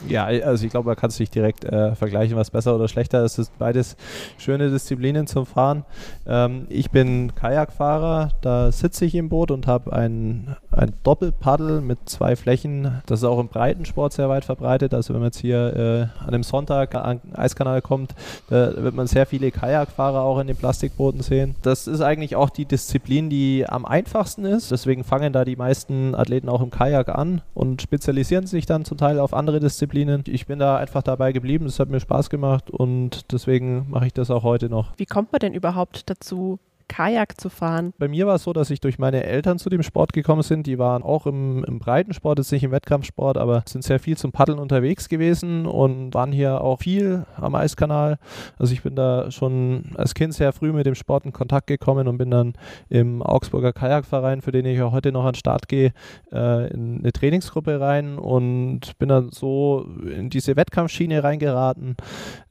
Ja, 0.09 0.25
also 0.25 0.65
ich 0.65 0.71
glaube, 0.71 0.87
man 0.87 0.95
kann 0.95 1.09
es 1.09 1.19
nicht 1.19 1.33
direkt 1.33 1.63
äh, 1.63 1.95
vergleichen, 1.95 2.35
was 2.35 2.51
besser 2.51 2.75
oder 2.75 2.87
schlechter 2.87 3.23
ist. 3.23 3.37
Es 3.37 3.47
sind 3.47 3.57
beides 3.57 3.95
schöne 4.37 4.69
Disziplinen 4.69 5.27
zum 5.27 5.45
Fahren. 5.45 5.85
Ähm, 6.27 6.67
ich 6.69 6.91
bin 6.91 7.33
Kajakfahrer, 7.35 8.29
da 8.41 8.71
sitze 8.71 9.05
ich 9.05 9.15
im 9.15 9.29
Boot 9.29 9.51
und 9.51 9.65
habe 9.65 9.93
ein, 9.93 10.55
ein 10.71 10.93
Doppelpaddel 11.03 11.81
mit 11.81 11.99
zwei 12.05 12.35
Flächen. 12.35 13.01
Das 13.05 13.19
ist 13.19 13.25
auch 13.25 13.39
im 13.39 13.47
Breitensport 13.47 14.13
sehr 14.13 14.29
weit 14.29 14.43
verbreitet. 14.43 14.93
Also 14.93 15.13
wenn 15.13 15.21
man 15.21 15.27
jetzt 15.27 15.39
hier 15.39 15.75
äh, 15.75 16.21
an 16.21 16.33
einem 16.33 16.43
Sonntag 16.43 16.95
an 16.95 17.21
den 17.23 17.35
Eiskanal 17.35 17.81
kommt, 17.81 18.13
da 18.49 18.75
wird 18.75 18.95
man 18.95 19.07
sehr 19.07 19.25
viele 19.25 19.51
Kajakfahrer 19.51 20.21
auch 20.21 20.39
in 20.39 20.47
den 20.47 20.57
Plastikbooten 20.57 21.21
sehen. 21.21 21.55
Das 21.61 21.87
ist 21.87 22.01
eigentlich 22.01 22.35
auch 22.35 22.49
die 22.49 22.65
Disziplin, 22.65 23.29
die 23.29 23.65
am 23.67 23.85
einfachsten 23.85 24.43
ist. 24.43 24.71
Deswegen 24.71 25.03
fangen 25.03 25.31
da 25.31 25.45
die 25.45 25.55
meisten 25.55 26.13
Athleten 26.13 26.49
auch 26.49 26.61
im 26.61 26.71
Kajak 26.71 27.09
an 27.09 27.41
und 27.53 27.81
spezialisieren 27.81 28.47
sich 28.47 28.65
dann 28.65 28.83
zum 28.83 28.97
Teil 28.97 29.19
auf 29.19 29.33
andere 29.33 29.59
Disziplinen 29.59 29.92
Disziplinen. 29.93 30.23
Ich 30.27 30.47
bin 30.47 30.59
da 30.59 30.77
einfach 30.77 31.03
dabei 31.03 31.31
geblieben. 31.31 31.65
Es 31.65 31.79
hat 31.79 31.89
mir 31.89 31.99
Spaß 31.99 32.29
gemacht 32.29 32.71
und 32.71 33.31
deswegen 33.31 33.89
mache 33.89 34.07
ich 34.07 34.13
das 34.13 34.31
auch 34.31 34.43
heute 34.43 34.69
noch. 34.69 34.93
Wie 34.97 35.05
kommt 35.05 35.31
man 35.31 35.39
denn 35.39 35.53
überhaupt 35.53 36.09
dazu, 36.09 36.59
Kajak 36.93 37.41
zu 37.41 37.49
fahren? 37.49 37.93
Bei 37.97 38.07
mir 38.07 38.27
war 38.27 38.35
es 38.35 38.43
so, 38.43 38.53
dass 38.53 38.69
ich 38.69 38.79
durch 38.79 38.99
meine 38.99 39.23
Eltern 39.23 39.57
zu 39.57 39.69
dem 39.69 39.81
Sport 39.81 40.13
gekommen 40.13 40.43
sind. 40.43 40.67
Die 40.67 40.77
waren 40.77 41.01
auch 41.01 41.25
im, 41.25 41.63
im 41.63 41.79
Breitensport, 41.79 42.37
jetzt 42.37 42.51
nicht 42.51 42.63
im 42.63 42.71
Wettkampfsport, 42.71 43.37
aber 43.37 43.63
sind 43.67 43.83
sehr 43.83 43.99
viel 43.99 44.15
zum 44.15 44.31
Paddeln 44.31 44.59
unterwegs 44.59 45.09
gewesen 45.09 45.65
und 45.65 46.13
waren 46.13 46.31
hier 46.31 46.61
auch 46.61 46.79
viel 46.81 47.25
am 47.35 47.55
Eiskanal. 47.55 48.19
Also 48.59 48.73
ich 48.73 48.83
bin 48.83 48.95
da 48.95 49.31
schon 49.31 49.85
als 49.95 50.13
Kind 50.13 50.35
sehr 50.35 50.53
früh 50.53 50.71
mit 50.71 50.85
dem 50.85 50.93
Sport 50.93 51.25
in 51.25 51.33
Kontakt 51.33 51.65
gekommen 51.65 52.07
und 52.07 52.19
bin 52.19 52.29
dann 52.29 52.53
im 52.89 53.23
Augsburger 53.23 53.73
Kajakverein, 53.73 54.41
für 54.41 54.51
den 54.51 54.67
ich 54.67 54.79
auch 54.83 54.91
heute 54.91 55.11
noch 55.11 55.25
an 55.25 55.31
den 55.31 55.39
Start 55.39 55.67
gehe, 55.67 55.93
äh, 56.31 56.71
in 56.71 56.99
eine 56.99 57.11
Trainingsgruppe 57.11 57.79
rein 57.79 58.19
und 58.19 58.95
bin 58.99 59.09
dann 59.09 59.31
so 59.31 59.87
in 60.05 60.29
diese 60.29 60.55
Wettkampfschiene 60.55 61.23
reingeraten. 61.23 61.97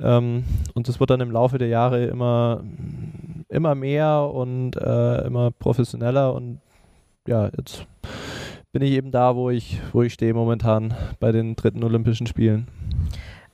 Ähm, 0.00 0.42
und 0.75 0.88
das 0.88 0.99
wird 0.99 1.11
dann 1.11 1.20
im 1.20 1.30
Laufe 1.30 1.58
der 1.58 1.68
Jahre 1.68 2.06
immer, 2.06 2.64
immer 3.52 3.75
mehr 3.75 4.30
und 4.32 4.76
äh, 4.76 5.26
immer 5.26 5.50
professioneller 5.50 6.35
und 6.35 6.61
ja, 7.26 7.50
jetzt 7.56 7.87
bin 8.73 8.82
ich 8.82 8.92
eben 8.92 9.11
da, 9.11 9.37
wo 9.37 9.50
ich, 9.50 9.80
wo 9.92 10.02
ich 10.02 10.14
stehe 10.14 10.35
momentan 10.35 10.94
bei 11.21 11.30
den 11.30 11.54
dritten 11.54 11.85
Olympischen 11.85 12.26
Spielen. 12.26 12.66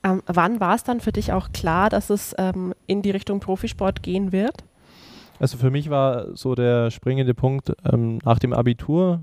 Ähm, 0.03 0.23
wann 0.25 0.61
war 0.61 0.75
es 0.75 0.83
dann 0.83 1.01
für 1.01 1.11
dich 1.11 1.33
auch 1.33 1.51
klar, 1.51 1.89
dass 1.89 2.09
es 2.09 2.33
ähm, 2.37 2.73
in 2.87 3.01
die 3.01 3.11
Richtung 3.11 3.41
Profisport 3.41 4.01
gehen 4.01 4.31
wird? 4.31 4.63
Also 5.39 5.57
für 5.57 5.71
mich 5.71 5.89
war 5.89 6.35
so 6.35 6.53
der 6.53 6.91
springende 6.91 7.33
Punkt 7.33 7.73
ähm, 7.91 8.19
nach 8.23 8.39
dem 8.39 8.53
Abitur. 8.53 9.21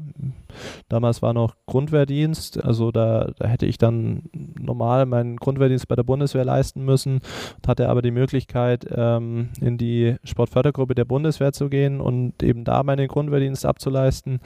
Damals 0.89 1.21
war 1.21 1.35
noch 1.35 1.55
Grundwehrdienst, 1.67 2.65
also 2.65 2.91
da, 2.91 3.31
da, 3.39 3.47
hätte 3.47 3.67
ich 3.67 3.77
dann 3.77 4.23
normal 4.59 5.05
meinen 5.05 5.37
Grundwehrdienst 5.37 5.87
bei 5.89 5.97
der 5.97 6.03
Bundeswehr 6.03 6.45
leisten 6.45 6.85
müssen, 6.85 7.21
hatte 7.67 7.89
aber 7.89 8.01
die 8.01 8.11
Möglichkeit, 8.11 8.87
ähm, 8.91 9.51
in 9.61 9.77
die 9.77 10.17
Sportfördergruppe 10.25 10.95
der 10.95 11.05
Bundeswehr 11.05 11.53
zu 11.53 11.69
gehen 11.69 12.01
und 12.01 12.43
eben 12.43 12.65
da 12.65 12.83
meinen 12.83 13.09
Grundwehrdienst 13.09 13.67
abzuleisten. 13.67 14.41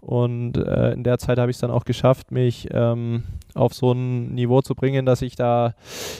Und 0.00 0.56
äh, 0.56 0.92
in 0.92 1.04
der 1.04 1.18
Zeit 1.18 1.38
habe 1.38 1.50
ich 1.50 1.56
es 1.56 1.60
dann 1.60 1.70
auch 1.70 1.84
geschafft, 1.84 2.30
mich 2.30 2.68
ähm, 2.72 3.24
auf 3.54 3.74
so 3.74 3.92
ein 3.92 4.34
Niveau 4.34 4.62
zu 4.62 4.74
bringen, 4.74 5.06
dass 5.06 5.22
ich 5.22 5.36
da 5.36 5.74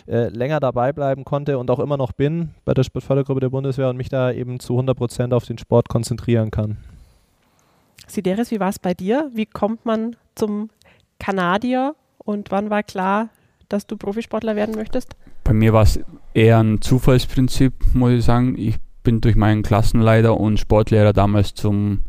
äh, 0.07 0.28
länger 0.28 0.61
dabei 0.61 0.92
bleiben 0.92 1.25
konnte 1.25 1.59
und 1.59 1.71
auch 1.71 1.78
immer 1.78 1.97
noch 1.97 2.12
bin 2.12 2.50
bei 2.64 2.75
der 2.75 2.83
Sportfördergruppe 2.83 3.40
der 3.40 3.50
Bundeswehr 3.50 3.88
und 3.88 3.97
mich 3.97 4.09
da 4.09 4.33
eben 4.33 4.61
zu 4.61 4.75
100 4.75 4.89
Prozent 4.94 5.32
auf 5.32 5.44
den 5.44 5.59
Sport 5.59 5.88
konzentrieren 5.88 6.50
kann. 6.50 6.78
Sideris, 8.06 8.50
wie 8.50 8.61
war 8.61 8.68
es 8.68 8.78
bei 8.78 8.94
dir? 8.94 9.30
Wie 9.35 9.47
kommt 9.47 9.87
man 9.87 10.16
zum 10.35 10.70
Kanadier 11.18 11.94
und 12.18 12.50
wann 12.50 12.70
war 12.70 12.82
klar, 12.82 13.28
dass 13.68 13.87
du 13.87 13.97
Profisportler 13.97 14.56
werden 14.56 14.75
möchtest? 14.75 15.16
Bei 15.44 15.52
mir 15.52 15.73
war 15.73 15.82
es 15.82 16.00
eher 16.35 16.59
ein 16.59 16.80
Zufallsprinzip, 16.80 17.73
muss 17.94 18.12
ich 18.12 18.25
sagen. 18.25 18.56
Ich 18.59 18.76
bin 19.02 19.20
durch 19.20 19.37
meinen 19.37 19.62
Klassenleiter 19.62 20.38
und 20.38 20.59
Sportlehrer 20.59 21.12
damals 21.12 21.54
zum 21.54 22.00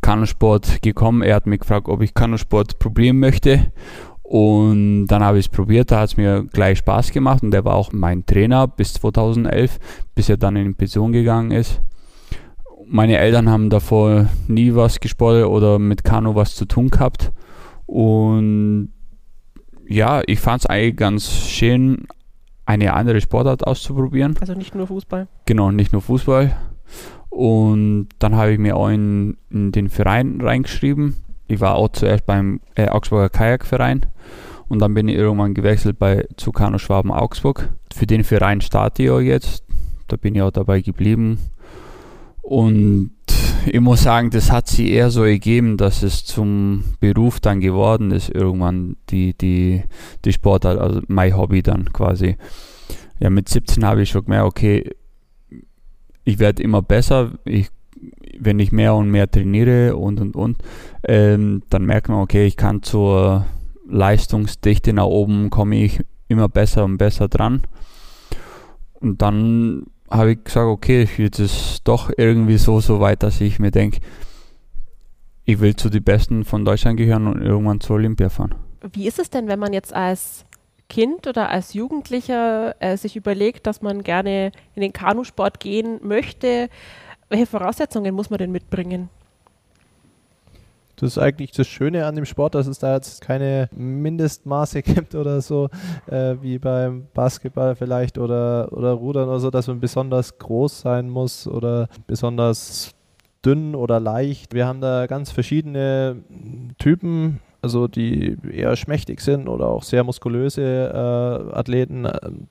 Kanusport 0.00 0.82
gekommen. 0.82 1.22
Er 1.22 1.36
hat 1.36 1.46
mich 1.46 1.60
gefragt, 1.60 1.88
ob 1.88 2.02
ich 2.02 2.14
Kanusport 2.14 2.78
probieren 2.78 3.18
möchte. 3.18 3.72
Und 4.22 5.06
dann 5.06 5.22
habe 5.22 5.38
ich 5.38 5.46
es 5.46 5.50
probiert, 5.50 5.90
da 5.90 6.00
hat 6.00 6.10
es 6.10 6.16
mir 6.16 6.44
gleich 6.50 6.78
Spaß 6.78 7.12
gemacht 7.12 7.42
und 7.42 7.50
der 7.50 7.64
war 7.66 7.74
auch 7.74 7.92
mein 7.92 8.24
Trainer 8.24 8.66
bis 8.66 8.94
2011, 8.94 9.78
bis 10.14 10.30
er 10.30 10.38
dann 10.38 10.56
in 10.56 10.74
Pension 10.74 11.12
gegangen 11.12 11.50
ist. 11.50 11.82
Meine 12.86 13.18
Eltern 13.18 13.48
haben 13.48 13.70
davor 13.70 14.28
nie 14.48 14.74
was 14.74 15.00
gesportet 15.00 15.46
oder 15.46 15.78
mit 15.78 16.04
Kanu 16.04 16.34
was 16.34 16.54
zu 16.54 16.66
tun 16.66 16.90
gehabt. 16.90 17.32
Und 17.86 18.92
ja, 19.86 20.22
ich 20.26 20.40
fand 20.40 20.62
es 20.62 20.66
eigentlich 20.66 20.96
ganz 20.96 21.30
schön, 21.30 22.06
eine 22.66 22.94
andere 22.94 23.20
Sportart 23.20 23.66
auszuprobieren. 23.66 24.36
Also 24.40 24.54
nicht 24.54 24.74
nur 24.74 24.86
Fußball? 24.86 25.28
Genau, 25.46 25.70
nicht 25.70 25.92
nur 25.92 26.02
Fußball. 26.02 26.56
Und 27.28 28.08
dann 28.18 28.36
habe 28.36 28.52
ich 28.52 28.58
mir 28.58 28.76
auch 28.76 28.88
in, 28.88 29.36
in 29.50 29.72
den 29.72 29.88
Verein 29.88 30.40
reingeschrieben. 30.40 31.16
Ich 31.46 31.60
war 31.60 31.74
auch 31.74 31.88
zuerst 31.88 32.24
beim 32.26 32.60
äh, 32.74 32.88
Augsburger 32.88 33.28
Kajakverein 33.28 34.06
und 34.68 34.78
dann 34.80 34.94
bin 34.94 35.08
ich 35.08 35.16
irgendwann 35.16 35.54
gewechselt 35.54 35.98
bei 35.98 36.26
zu 36.36 36.52
Kanu 36.52 36.78
Schwaben 36.78 37.10
Augsburg. 37.10 37.72
Für 37.92 38.06
den 38.06 38.24
Verein 38.24 38.60
starte 38.60 39.02
ich 39.02 39.10
auch 39.10 39.20
jetzt. 39.20 39.64
Da 40.08 40.16
bin 40.16 40.34
ich 40.34 40.42
auch 40.42 40.50
dabei 40.50 40.80
geblieben. 40.80 41.38
Und 42.44 43.12
ich 43.66 43.80
muss 43.80 44.02
sagen, 44.02 44.28
das 44.28 44.52
hat 44.52 44.68
sich 44.68 44.90
eher 44.90 45.10
so 45.10 45.24
ergeben, 45.24 45.78
dass 45.78 46.02
es 46.02 46.26
zum 46.26 46.84
Beruf 47.00 47.40
dann 47.40 47.60
geworden 47.60 48.10
ist, 48.10 48.28
irgendwann 48.28 48.96
die, 49.08 49.32
die, 49.32 49.82
die 50.26 50.32
Sportart, 50.32 50.78
also 50.78 51.00
mein 51.08 51.34
Hobby 51.34 51.62
dann 51.62 51.90
quasi. 51.94 52.36
Ja, 53.18 53.30
mit 53.30 53.48
17 53.48 53.84
habe 53.86 54.02
ich 54.02 54.10
schon 54.10 54.24
gemerkt, 54.24 54.46
okay, 54.46 54.90
ich 56.24 56.38
werde 56.38 56.62
immer 56.62 56.82
besser, 56.82 57.32
ich, 57.46 57.68
wenn 58.38 58.58
ich 58.58 58.72
mehr 58.72 58.94
und 58.94 59.10
mehr 59.10 59.30
trainiere 59.30 59.96
und 59.96 60.20
und 60.20 60.36
und, 60.36 60.58
ähm, 61.04 61.62
dann 61.70 61.86
merkt 61.86 62.10
man, 62.10 62.20
okay, 62.20 62.46
ich 62.46 62.58
kann 62.58 62.82
zur 62.82 63.46
Leistungsdichte 63.88 64.92
nach 64.92 65.06
oben, 65.06 65.48
komme 65.48 65.82
ich 65.82 66.00
immer 66.28 66.50
besser 66.50 66.84
und 66.84 66.98
besser 66.98 67.28
dran. 67.28 67.62
Und 69.00 69.22
dann 69.22 69.86
habe 70.14 70.32
ich 70.32 70.44
gesagt, 70.44 70.66
okay, 70.66 71.08
jetzt 71.18 71.38
ist 71.38 71.80
doch 71.84 72.10
irgendwie 72.16 72.58
so, 72.58 72.80
so 72.80 73.00
weit, 73.00 73.22
dass 73.22 73.40
ich 73.40 73.58
mir 73.58 73.70
denke, 73.70 74.00
ich 75.44 75.60
will 75.60 75.76
zu 75.76 75.90
den 75.90 76.02
Besten 76.02 76.44
von 76.44 76.64
Deutschland 76.64 76.96
gehören 76.96 77.26
und 77.26 77.42
irgendwann 77.42 77.80
zur 77.80 77.96
Olympia 77.96 78.28
fahren. 78.28 78.54
Wie 78.92 79.06
ist 79.06 79.18
es 79.18 79.30
denn, 79.30 79.48
wenn 79.48 79.58
man 79.58 79.72
jetzt 79.72 79.94
als 79.94 80.44
Kind 80.88 81.26
oder 81.26 81.48
als 81.50 81.74
Jugendlicher 81.74 82.74
äh, 82.80 82.96
sich 82.96 83.16
überlegt, 83.16 83.66
dass 83.66 83.82
man 83.82 84.02
gerne 84.02 84.52
in 84.74 84.82
den 84.82 84.92
Kanusport 84.92 85.60
gehen 85.60 86.00
möchte? 86.02 86.68
Welche 87.28 87.46
Voraussetzungen 87.46 88.14
muss 88.14 88.30
man 88.30 88.38
denn 88.38 88.52
mitbringen? 88.52 89.08
Das 91.04 91.18
ist 91.18 91.22
eigentlich 91.22 91.52
das 91.52 91.66
Schöne 91.66 92.06
an 92.06 92.14
dem 92.14 92.24
Sport, 92.24 92.54
dass 92.54 92.66
es 92.66 92.78
da 92.78 92.94
jetzt 92.94 93.20
keine 93.20 93.68
Mindestmaße 93.76 94.80
gibt 94.82 95.14
oder 95.14 95.42
so, 95.42 95.68
äh, 96.06 96.36
wie 96.40 96.58
beim 96.58 97.08
Basketball 97.12 97.76
vielleicht 97.76 98.16
oder, 98.16 98.72
oder 98.72 98.92
Rudern 98.92 99.28
oder 99.28 99.38
so, 99.38 99.50
dass 99.50 99.66
man 99.66 99.80
besonders 99.80 100.38
groß 100.38 100.80
sein 100.80 101.10
muss 101.10 101.46
oder 101.46 101.88
besonders 102.06 102.94
dünn 103.44 103.74
oder 103.74 104.00
leicht. 104.00 104.54
Wir 104.54 104.66
haben 104.66 104.80
da 104.80 105.06
ganz 105.06 105.30
verschiedene 105.30 106.24
Typen 106.78 107.40
also 107.64 107.88
die 107.88 108.36
eher 108.52 108.76
schmächtig 108.76 109.22
sind 109.22 109.48
oder 109.48 109.68
auch 109.68 109.82
sehr 109.84 110.04
muskulöse 110.04 110.62
äh, 110.62 111.56
Athleten. 111.56 112.06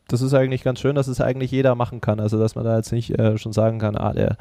Das 0.08 0.24
ist 0.24 0.34
eigentlich 0.34 0.64
ganz 0.64 0.80
schön, 0.80 0.96
dass 0.96 1.08
es 1.08 1.22
eigentlich 1.22 1.52
jeder 1.52 1.76
machen 1.76 2.02
kann. 2.02 2.20
Also 2.20 2.40
dass 2.40 2.56
man 2.56 2.66
da 2.66 2.78
jetzt 2.78 2.92
nicht 2.92 3.12
äh, 3.20 3.38
schon 3.38 3.54
sagen 3.54 3.78
kann, 3.78 3.96
ah, 3.96 4.12
der, 4.12 4.38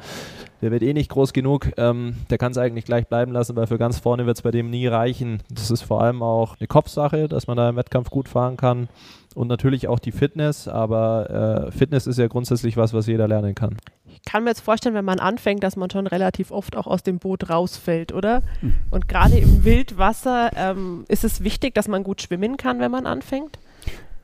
der 0.63 0.71
wird 0.71 0.81
eh 0.81 0.93
nicht 0.93 1.11
groß 1.11 1.31
genug, 1.31 1.69
ähm, 1.77 2.15
der 2.31 2.39
kann 2.39 2.53
es 2.53 2.57
eigentlich 2.57 2.85
gleich 2.85 3.05
bleiben 3.05 3.31
lassen, 3.31 3.55
weil 3.55 3.67
für 3.67 3.77
ganz 3.77 3.99
vorne 3.99 4.25
wird 4.25 4.37
es 4.37 4.41
bei 4.41 4.49
dem 4.49 4.71
nie 4.71 4.87
reichen. 4.87 5.43
Das 5.51 5.69
ist 5.69 5.83
vor 5.83 6.01
allem 6.01 6.23
auch 6.23 6.55
eine 6.59 6.67
Kopfsache, 6.67 7.27
dass 7.27 7.45
man 7.45 7.55
da 7.55 7.69
im 7.69 7.75
Wettkampf 7.75 8.09
gut 8.09 8.27
fahren 8.27 8.57
kann 8.57 8.87
und 9.35 9.47
natürlich 9.47 9.87
auch 9.87 9.99
die 9.99 10.11
Fitness, 10.11 10.67
aber 10.67 11.67
äh, 11.67 11.71
Fitness 11.71 12.07
ist 12.07 12.17
ja 12.17 12.27
grundsätzlich 12.27 12.77
was, 12.77 12.95
was 12.95 13.05
jeder 13.05 13.27
lernen 13.27 13.53
kann. 13.53 13.77
Ich 14.13 14.21
kann 14.23 14.43
mir 14.43 14.51
jetzt 14.51 14.61
vorstellen, 14.61 14.95
wenn 14.95 15.05
man 15.05 15.19
anfängt, 15.19 15.63
dass 15.63 15.75
man 15.75 15.89
schon 15.89 16.07
relativ 16.07 16.51
oft 16.51 16.75
auch 16.75 16.87
aus 16.87 17.03
dem 17.03 17.19
Boot 17.19 17.49
rausfällt, 17.49 18.13
oder? 18.13 18.41
Mhm. 18.61 18.75
Und 18.91 19.07
gerade 19.07 19.37
im 19.37 19.63
Wildwasser 19.65 20.51
ähm, 20.55 21.05
ist 21.07 21.23
es 21.23 21.43
wichtig, 21.43 21.73
dass 21.73 21.87
man 21.87 22.03
gut 22.03 22.21
schwimmen 22.21 22.57
kann, 22.57 22.79
wenn 22.79 22.91
man 22.91 23.05
anfängt? 23.05 23.59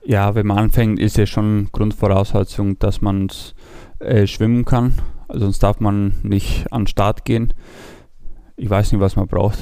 Ja, 0.03 0.35
wenn 0.35 0.47
man 0.47 0.57
anfängt, 0.57 0.99
ist 0.99 1.17
ja 1.17 1.25
schon 1.25 1.69
Grundvoraussetzung, 1.71 2.79
dass 2.79 3.01
man 3.01 3.27
äh, 3.99 4.27
schwimmen 4.27 4.65
kann. 4.65 4.93
Also 5.27 5.45
sonst 5.45 5.61
darf 5.61 5.79
man 5.79 6.13
nicht 6.23 6.71
an 6.71 6.83
den 6.83 6.87
Start 6.87 7.25
gehen. 7.25 7.53
Ich 8.61 8.69
weiß 8.69 8.91
nicht, 8.91 8.99
was 8.99 9.15
man 9.15 9.25
braucht. 9.25 9.57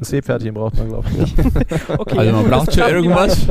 Seepferdchen 0.00 0.54
braucht 0.54 0.78
man, 0.78 0.88
glaube 0.88 1.06
ich. 1.22 1.34
okay. 1.98 2.18
Also 2.18 2.32
man 2.32 2.48
braucht 2.48 2.74
schon 2.74 2.88
irgendwas. 2.88 3.46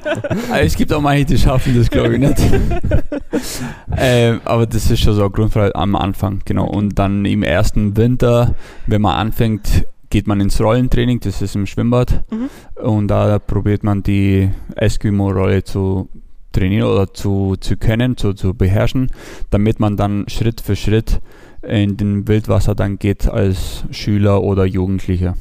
es 0.60 0.76
gibt 0.76 0.92
auch 0.92 1.00
manche, 1.00 1.24
die 1.24 1.38
schaffen 1.38 1.74
das, 1.74 1.88
glaube 1.88 2.14
ich, 2.14 2.20
nicht. 2.20 2.38
äh, 3.96 4.34
aber 4.44 4.66
das 4.66 4.90
ist 4.90 5.00
schon 5.00 5.14
so 5.14 5.24
ein 5.24 5.32
Grundfrage 5.32 5.74
am 5.74 5.96
Anfang, 5.96 6.42
genau. 6.44 6.66
Und 6.66 6.98
dann 6.98 7.24
im 7.24 7.42
ersten 7.42 7.96
Winter, 7.96 8.54
wenn 8.86 9.00
man 9.00 9.16
anfängt, 9.16 9.86
geht 10.10 10.26
man 10.26 10.38
ins 10.42 10.60
Rollentraining, 10.60 11.20
das 11.20 11.40
ist 11.40 11.56
im 11.56 11.64
Schwimmbad. 11.64 12.22
Mhm. 12.30 12.50
Und 12.84 13.08
da 13.08 13.38
probiert 13.38 13.84
man 13.84 14.02
die 14.02 14.50
Eskimo-Rolle 14.76 15.64
zu 15.64 16.10
trainieren 16.52 16.88
oder 16.88 17.14
zu, 17.14 17.56
zu 17.58 17.78
können, 17.78 18.18
zu, 18.18 18.34
zu 18.34 18.52
beherrschen, 18.52 19.10
damit 19.48 19.80
man 19.80 19.96
dann 19.96 20.28
Schritt 20.28 20.60
für 20.60 20.76
Schritt 20.76 21.22
in 21.62 21.96
den 21.96 22.28
Wildwasser 22.28 22.74
dann 22.74 22.98
geht 22.98 23.28
als 23.28 23.84
Schüler 23.90 24.42
oder 24.42 24.64
Jugendlicher. 24.64 25.36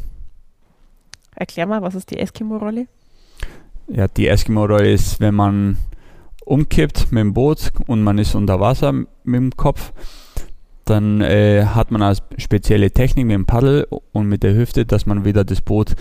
Erklär 1.35 1.65
mal, 1.65 1.81
was 1.81 1.95
ist 1.95 2.11
die 2.11 2.19
Eskimo-Rolle? 2.19 2.87
Ja, 3.87 4.07
die 4.07 4.27
Eskimo-Rolle 4.27 4.91
ist, 4.91 5.19
wenn 5.19 5.35
man 5.35 5.77
umkippt 6.45 7.11
mit 7.11 7.21
dem 7.21 7.33
Boot 7.33 7.71
und 7.87 8.03
man 8.03 8.17
ist 8.17 8.35
unter 8.35 8.59
Wasser 8.59 8.91
mit 8.91 9.07
dem 9.25 9.51
Kopf, 9.51 9.93
dann 10.85 11.21
äh, 11.21 11.65
hat 11.65 11.91
man 11.91 12.01
eine 12.01 12.17
spezielle 12.37 12.91
Technik 12.91 13.25
mit 13.25 13.35
dem 13.35 13.45
Paddel 13.45 13.87
und 14.11 14.27
mit 14.27 14.43
der 14.43 14.55
Hüfte, 14.55 14.85
dass 14.85 15.05
man 15.05 15.25
wieder 15.25 15.43
das 15.43 15.61
Boot 15.61 15.95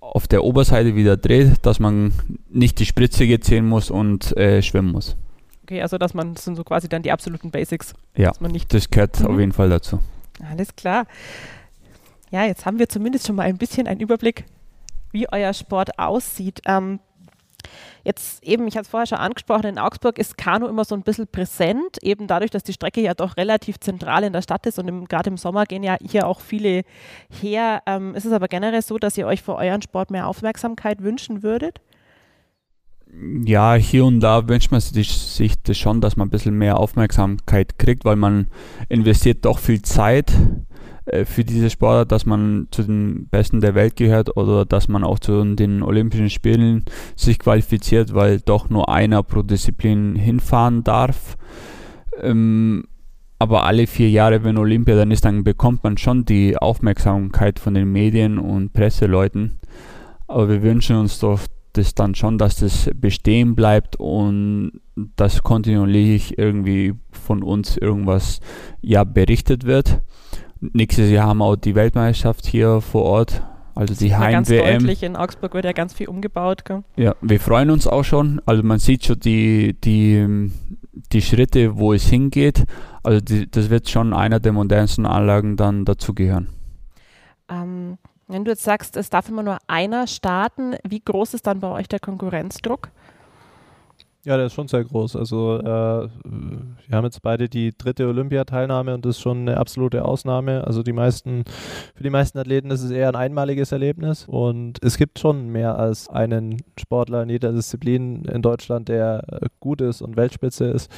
auf 0.00 0.28
der 0.28 0.44
Oberseite 0.44 0.94
wieder 0.94 1.16
dreht, 1.16 1.66
dass 1.66 1.80
man 1.80 2.12
nicht 2.48 2.78
die 2.78 2.86
Spritze 2.86 3.26
sehen 3.42 3.66
muss 3.66 3.90
und 3.90 4.36
äh, 4.36 4.62
schwimmen 4.62 4.92
muss. 4.92 5.16
Okay, 5.64 5.80
also 5.80 5.96
dass 5.96 6.12
man, 6.12 6.34
das 6.34 6.44
sind 6.44 6.56
so 6.56 6.64
quasi 6.64 6.90
dann 6.90 7.02
die 7.02 7.10
absoluten 7.10 7.50
Basics. 7.50 7.94
Ja, 8.14 8.32
das 8.68 8.90
gehört 8.90 9.18
mhm. 9.20 9.26
auf 9.26 9.38
jeden 9.38 9.52
Fall 9.52 9.70
dazu. 9.70 9.98
Alles 10.50 10.76
klar. 10.76 11.06
Ja, 12.30 12.44
jetzt 12.44 12.66
haben 12.66 12.78
wir 12.78 12.88
zumindest 12.88 13.26
schon 13.26 13.36
mal 13.36 13.44
ein 13.44 13.56
bisschen 13.56 13.86
einen 13.86 14.00
Überblick, 14.00 14.44
wie 15.10 15.26
euer 15.32 15.54
Sport 15.54 15.98
aussieht. 15.98 16.60
Ähm, 16.66 17.00
jetzt 18.02 18.44
eben, 18.44 18.68
ich 18.68 18.74
hatte 18.74 18.82
es 18.82 18.88
vorher 18.88 19.06
schon 19.06 19.18
angesprochen, 19.18 19.64
in 19.64 19.78
Augsburg 19.78 20.18
ist 20.18 20.36
Kanu 20.36 20.66
immer 20.66 20.84
so 20.84 20.94
ein 20.94 21.02
bisschen 21.02 21.28
präsent, 21.28 21.96
eben 22.02 22.26
dadurch, 22.26 22.50
dass 22.50 22.62
die 22.62 22.74
Strecke 22.74 23.00
ja 23.00 23.14
doch 23.14 23.38
relativ 23.38 23.80
zentral 23.80 24.24
in 24.24 24.34
der 24.34 24.42
Stadt 24.42 24.66
ist 24.66 24.78
und 24.78 25.08
gerade 25.08 25.30
im 25.30 25.38
Sommer 25.38 25.64
gehen 25.64 25.82
ja 25.82 25.96
hier 26.02 26.26
auch 26.26 26.40
viele 26.40 26.82
her. 27.30 27.82
Ähm, 27.86 28.14
ist 28.14 28.26
es 28.26 28.32
aber 28.32 28.48
generell 28.48 28.82
so, 28.82 28.98
dass 28.98 29.16
ihr 29.16 29.26
euch 29.26 29.42
für 29.42 29.54
euren 29.54 29.80
Sport 29.80 30.10
mehr 30.10 30.26
Aufmerksamkeit 30.26 31.02
wünschen 31.02 31.42
würdet? 31.42 31.80
Ja, 33.44 33.74
hier 33.74 34.04
und 34.04 34.20
da 34.20 34.48
wünscht 34.48 34.70
man 34.70 34.80
sich 34.80 35.62
das 35.62 35.78
schon, 35.78 36.00
dass 36.00 36.16
man 36.16 36.28
ein 36.28 36.30
bisschen 36.30 36.56
mehr 36.56 36.78
Aufmerksamkeit 36.78 37.78
kriegt, 37.78 38.04
weil 38.04 38.16
man 38.16 38.48
investiert 38.88 39.44
doch 39.44 39.58
viel 39.58 39.82
Zeit 39.82 40.32
äh, 41.06 41.24
für 41.24 41.44
diese 41.44 41.70
Sportart, 41.70 42.12
dass 42.12 42.26
man 42.26 42.68
zu 42.70 42.82
den 42.82 43.28
Besten 43.28 43.60
der 43.60 43.74
Welt 43.74 43.96
gehört 43.96 44.36
oder 44.36 44.64
dass 44.64 44.88
man 44.88 45.04
auch 45.04 45.18
zu 45.18 45.44
den 45.54 45.82
Olympischen 45.82 46.30
Spielen 46.30 46.84
sich 47.14 47.38
qualifiziert, 47.38 48.14
weil 48.14 48.40
doch 48.40 48.70
nur 48.70 48.88
einer 48.88 49.22
pro 49.22 49.42
Disziplin 49.42 50.16
hinfahren 50.16 50.82
darf. 50.82 51.36
Ähm, 52.20 52.84
aber 53.38 53.64
alle 53.64 53.86
vier 53.86 54.10
Jahre, 54.10 54.44
wenn 54.44 54.56
Olympia 54.56 54.96
dann 54.96 55.10
ist, 55.10 55.24
dann 55.24 55.44
bekommt 55.44 55.84
man 55.84 55.98
schon 55.98 56.24
die 56.24 56.56
Aufmerksamkeit 56.56 57.58
von 57.58 57.74
den 57.74 57.92
Medien 57.92 58.38
und 58.38 58.72
Presseleuten. 58.72 59.58
Aber 60.26 60.48
wir 60.48 60.62
wünschen 60.62 60.96
uns 60.96 61.18
doch 61.18 61.40
das 61.74 61.94
dann 61.94 62.14
schon, 62.14 62.38
dass 62.38 62.56
das 62.56 62.90
bestehen 62.94 63.54
bleibt 63.54 63.96
und 63.96 64.80
dass 65.16 65.42
kontinuierlich 65.42 66.38
irgendwie 66.38 66.94
von 67.10 67.42
uns 67.42 67.76
irgendwas 67.76 68.40
ja 68.80 69.04
berichtet 69.04 69.64
wird. 69.64 70.00
Nächstes 70.60 71.10
Jahr 71.10 71.28
haben 71.28 71.38
wir 71.38 71.44
auch 71.44 71.56
die 71.56 71.74
Weltmeisterschaft 71.74 72.46
hier 72.46 72.80
vor 72.80 73.02
Ort. 73.02 73.42
Also 73.74 73.94
die 73.94 74.14
Heim-WM. 74.14 74.32
Ganz 74.32 74.48
deutlich, 74.48 75.02
in 75.02 75.16
Augsburg 75.16 75.54
wird 75.54 75.64
ja 75.64 75.72
ganz 75.72 75.92
viel 75.92 76.08
umgebaut. 76.08 76.64
Gell? 76.64 76.84
Ja, 76.96 77.16
wir 77.20 77.40
freuen 77.40 77.70
uns 77.70 77.88
auch 77.88 78.04
schon. 78.04 78.40
Also 78.46 78.62
man 78.62 78.78
sieht 78.78 79.04
schon 79.04 79.18
die, 79.18 79.74
die, 79.80 80.50
die 81.12 81.22
Schritte, 81.22 81.76
wo 81.76 81.92
es 81.92 82.06
hingeht. 82.06 82.64
Also 83.02 83.20
die, 83.20 83.50
das 83.50 83.70
wird 83.70 83.88
schon 83.88 84.12
einer 84.12 84.38
der 84.38 84.52
modernsten 84.52 85.06
Anlagen 85.06 85.56
dann 85.56 85.84
dazugehören. 85.84 86.48
Ähm, 87.50 87.98
wenn 88.28 88.44
du 88.44 88.50
jetzt 88.50 88.64
sagst, 88.64 88.96
es 88.96 89.10
darf 89.10 89.28
immer 89.28 89.42
nur 89.42 89.58
einer 89.66 90.06
starten, 90.06 90.76
wie 90.86 91.00
groß 91.00 91.34
ist 91.34 91.46
dann 91.46 91.60
bei 91.60 91.68
euch 91.68 91.88
der 91.88 92.00
Konkurrenzdruck? 92.00 92.90
Ja, 94.24 94.38
der 94.38 94.46
ist 94.46 94.54
schon 94.54 94.68
sehr 94.68 94.82
groß. 94.82 95.16
Also 95.16 95.58
äh, 95.58 95.64
wir 95.64 96.96
haben 96.96 97.04
jetzt 97.04 97.20
beide 97.20 97.46
die 97.46 97.76
dritte 97.76 98.08
Olympiateilnahme 98.08 98.94
und 98.94 99.04
das 99.04 99.16
ist 99.16 99.22
schon 99.22 99.40
eine 99.40 99.58
absolute 99.58 100.02
Ausnahme. 100.02 100.66
Also 100.66 100.82
die 100.82 100.94
meisten, 100.94 101.44
für 101.94 102.02
die 102.02 102.10
meisten 102.10 102.38
Athleten 102.38 102.70
ist 102.70 102.82
es 102.82 102.90
eher 102.90 103.08
ein 103.08 103.16
einmaliges 103.16 103.70
Erlebnis 103.70 104.24
und 104.26 104.82
es 104.82 104.96
gibt 104.96 105.18
schon 105.18 105.48
mehr 105.48 105.78
als 105.78 106.08
einen 106.08 106.62
Sportler 106.80 107.22
in 107.22 107.28
jeder 107.28 107.52
Disziplin 107.52 108.24
in 108.24 108.40
Deutschland, 108.40 108.88
der 108.88 109.50
gut 109.60 109.82
ist 109.82 110.00
und 110.00 110.16
Weltspitze 110.16 110.68
ist. 110.68 110.90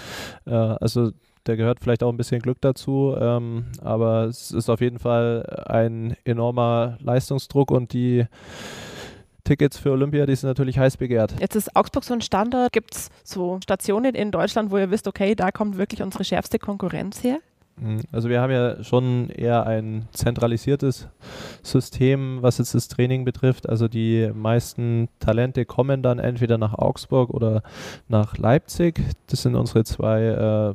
Äh, 0.47 0.55
also 0.55 1.11
der 1.47 1.57
gehört 1.57 1.81
vielleicht 1.81 2.03
auch 2.03 2.11
ein 2.11 2.17
bisschen 2.17 2.41
Glück 2.41 2.59
dazu, 2.61 3.17
ähm, 3.19 3.67
aber 3.83 4.25
es 4.25 4.51
ist 4.51 4.69
auf 4.69 4.81
jeden 4.81 4.99
Fall 4.99 5.65
ein 5.67 6.17
enormer 6.25 6.99
Leistungsdruck 7.01 7.71
und 7.71 7.93
die 7.93 8.27
Tickets 9.45 9.79
für 9.79 9.93
Olympia, 9.93 10.27
die 10.27 10.35
sind 10.35 10.49
natürlich 10.49 10.79
heiß 10.79 10.97
begehrt. 10.97 11.35
Jetzt 11.41 11.55
ist 11.55 11.75
Augsburg 11.77 12.05
so 12.05 12.15
ein 12.15 12.21
Standort. 12.21 12.73
Gibt 12.73 12.95
es 12.95 13.11
so 13.23 13.61
Stationen 13.63 14.15
in 14.15 14.33
Deutschland, 14.33 14.71
wo 14.73 14.79
ihr 14.79 14.91
wisst, 14.91 15.07
okay, 15.07 15.35
da 15.37 15.53
kommt 15.53 15.79
wirklich 15.79 16.03
unsere 16.03 16.25
schärfste 16.25 16.59
Konkurrenz 16.59 17.23
her? 17.23 17.39
Mhm. 17.77 18.01
Also 18.11 18.29
wir 18.29 18.41
haben 18.41 18.51
ja 18.51 18.83
schon 18.83 19.31
eher 19.31 19.67
ein 19.67 20.09
zentralisiertes 20.13 21.09
System, 21.63 22.39
was 22.41 22.59
jetzt 22.59 22.75
das 22.75 22.89
Training 22.89 23.25
betrifft. 23.25 23.69
Also 23.69 23.87
die 23.89 24.31
meisten 24.35 25.09
Talente 25.21 25.65
kommen 25.65 26.03
dann 26.03 26.19
entweder 26.19 26.59
nach 26.59 26.75
Augsburg 26.75 27.31
oder 27.31 27.63
nach 28.09 28.39
Leipzig. 28.39 29.01
Das 29.29 29.43
sind 29.43 29.55
unsere 29.55 29.85
zwei 29.85 30.23
äh, 30.23 30.75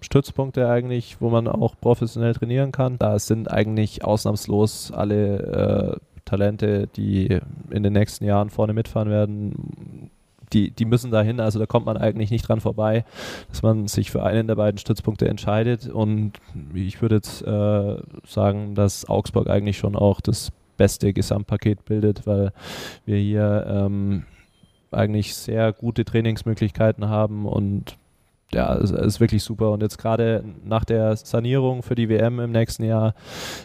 Stützpunkte 0.00 0.68
eigentlich, 0.68 1.20
wo 1.20 1.30
man 1.30 1.48
auch 1.48 1.74
professionell 1.80 2.34
trainieren 2.34 2.72
kann. 2.72 2.98
Da 2.98 3.18
sind 3.18 3.50
eigentlich 3.50 4.04
ausnahmslos 4.04 4.92
alle 4.92 5.98
äh, 5.98 6.20
Talente, 6.24 6.86
die 6.96 7.38
in 7.70 7.82
den 7.82 7.92
nächsten 7.92 8.24
Jahren 8.24 8.50
vorne 8.50 8.72
mitfahren 8.72 9.10
werden, 9.10 10.10
die, 10.52 10.70
die 10.70 10.84
müssen 10.84 11.10
dahin, 11.10 11.40
also 11.40 11.58
da 11.58 11.66
kommt 11.66 11.86
man 11.86 11.96
eigentlich 11.96 12.30
nicht 12.30 12.48
dran 12.48 12.60
vorbei, 12.60 13.04
dass 13.48 13.62
man 13.62 13.86
sich 13.88 14.10
für 14.10 14.22
einen 14.22 14.46
der 14.46 14.56
beiden 14.56 14.78
Stützpunkte 14.78 15.28
entscheidet. 15.28 15.88
Und 15.88 16.32
ich 16.74 17.00
würde 17.00 17.16
jetzt 17.16 17.42
äh, 17.42 17.96
sagen, 18.26 18.74
dass 18.74 19.08
Augsburg 19.08 19.48
eigentlich 19.48 19.78
schon 19.78 19.96
auch 19.96 20.20
das 20.20 20.50
beste 20.76 21.12
Gesamtpaket 21.12 21.84
bildet, 21.84 22.26
weil 22.26 22.52
wir 23.04 23.18
hier 23.18 23.66
ähm, 23.68 24.24
eigentlich 24.90 25.34
sehr 25.34 25.72
gute 25.72 26.04
Trainingsmöglichkeiten 26.04 27.08
haben 27.08 27.46
und 27.46 27.96
ja, 28.52 28.74
es 28.76 28.90
ist 28.90 29.20
wirklich 29.20 29.42
super. 29.42 29.70
Und 29.70 29.82
jetzt 29.82 29.98
gerade 29.98 30.44
nach 30.64 30.84
der 30.84 31.16
Sanierung 31.16 31.82
für 31.82 31.94
die 31.94 32.08
WM 32.08 32.40
im 32.40 32.52
nächsten 32.52 32.84
Jahr, 32.84 33.14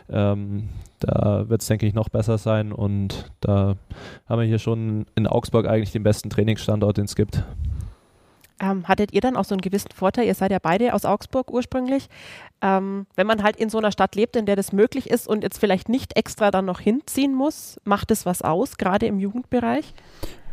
ähm, 0.10 0.70
da 1.00 1.46
wird 1.50 1.62
es, 1.62 1.68
denke 1.68 1.86
ich, 1.86 1.94
noch 1.94 2.10
besser 2.10 2.38
sein. 2.38 2.72
Und 2.72 3.32
da 3.42 3.75
haben 4.27 4.42
wir 4.42 4.48
hier 4.48 4.60
schon 4.60 5.06
in 5.15 5.27
Augsburg 5.27 5.68
eigentlich 5.68 5.92
den 5.92 6.04
besten 6.04 6.30
Trainingsstandort, 6.30 6.98
den 6.98 7.06
es 7.06 7.15
gibt. 7.15 7.44
Ähm, 8.62 8.88
hattet 8.88 9.12
ihr 9.13 9.20
dann 9.20 9.36
auch 9.36 9.44
so 9.44 9.54
einen 9.54 9.62
gewissen 9.62 9.92
Vorteil? 9.94 10.25
Ihr 10.25 10.36
seid 10.36 10.51
ja 10.51 10.60
beide 10.62 10.94
aus 10.94 11.04
Augsburg 11.04 11.51
ursprünglich. 11.51 12.08
Ähm, 12.62 13.06
wenn 13.15 13.27
man 13.27 13.44
halt 13.44 13.58
in 13.58 13.70
so 13.70 13.77
einer 13.77 13.92
Stadt 13.92 14.15
lebt, 14.15 14.38
in 14.38 14.46
der 14.46 14.56
das 14.56 14.72
möglich 14.72 15.10
ist 15.10 15.27
und 15.27 15.44
jetzt 15.44 15.58
vielleicht 15.58 15.89
nicht 15.89 16.15
extra 16.15 16.51
dann 16.51 16.65
noch 16.65 16.80
hinziehen 16.80 17.34
muss, 17.34 17.77
macht 17.84 18.12
es 18.12 18.25
was 18.25 18.42
aus, 18.42 18.77
gerade 18.77 19.08
im 19.08 19.20
Jugendbereich? 19.20 19.93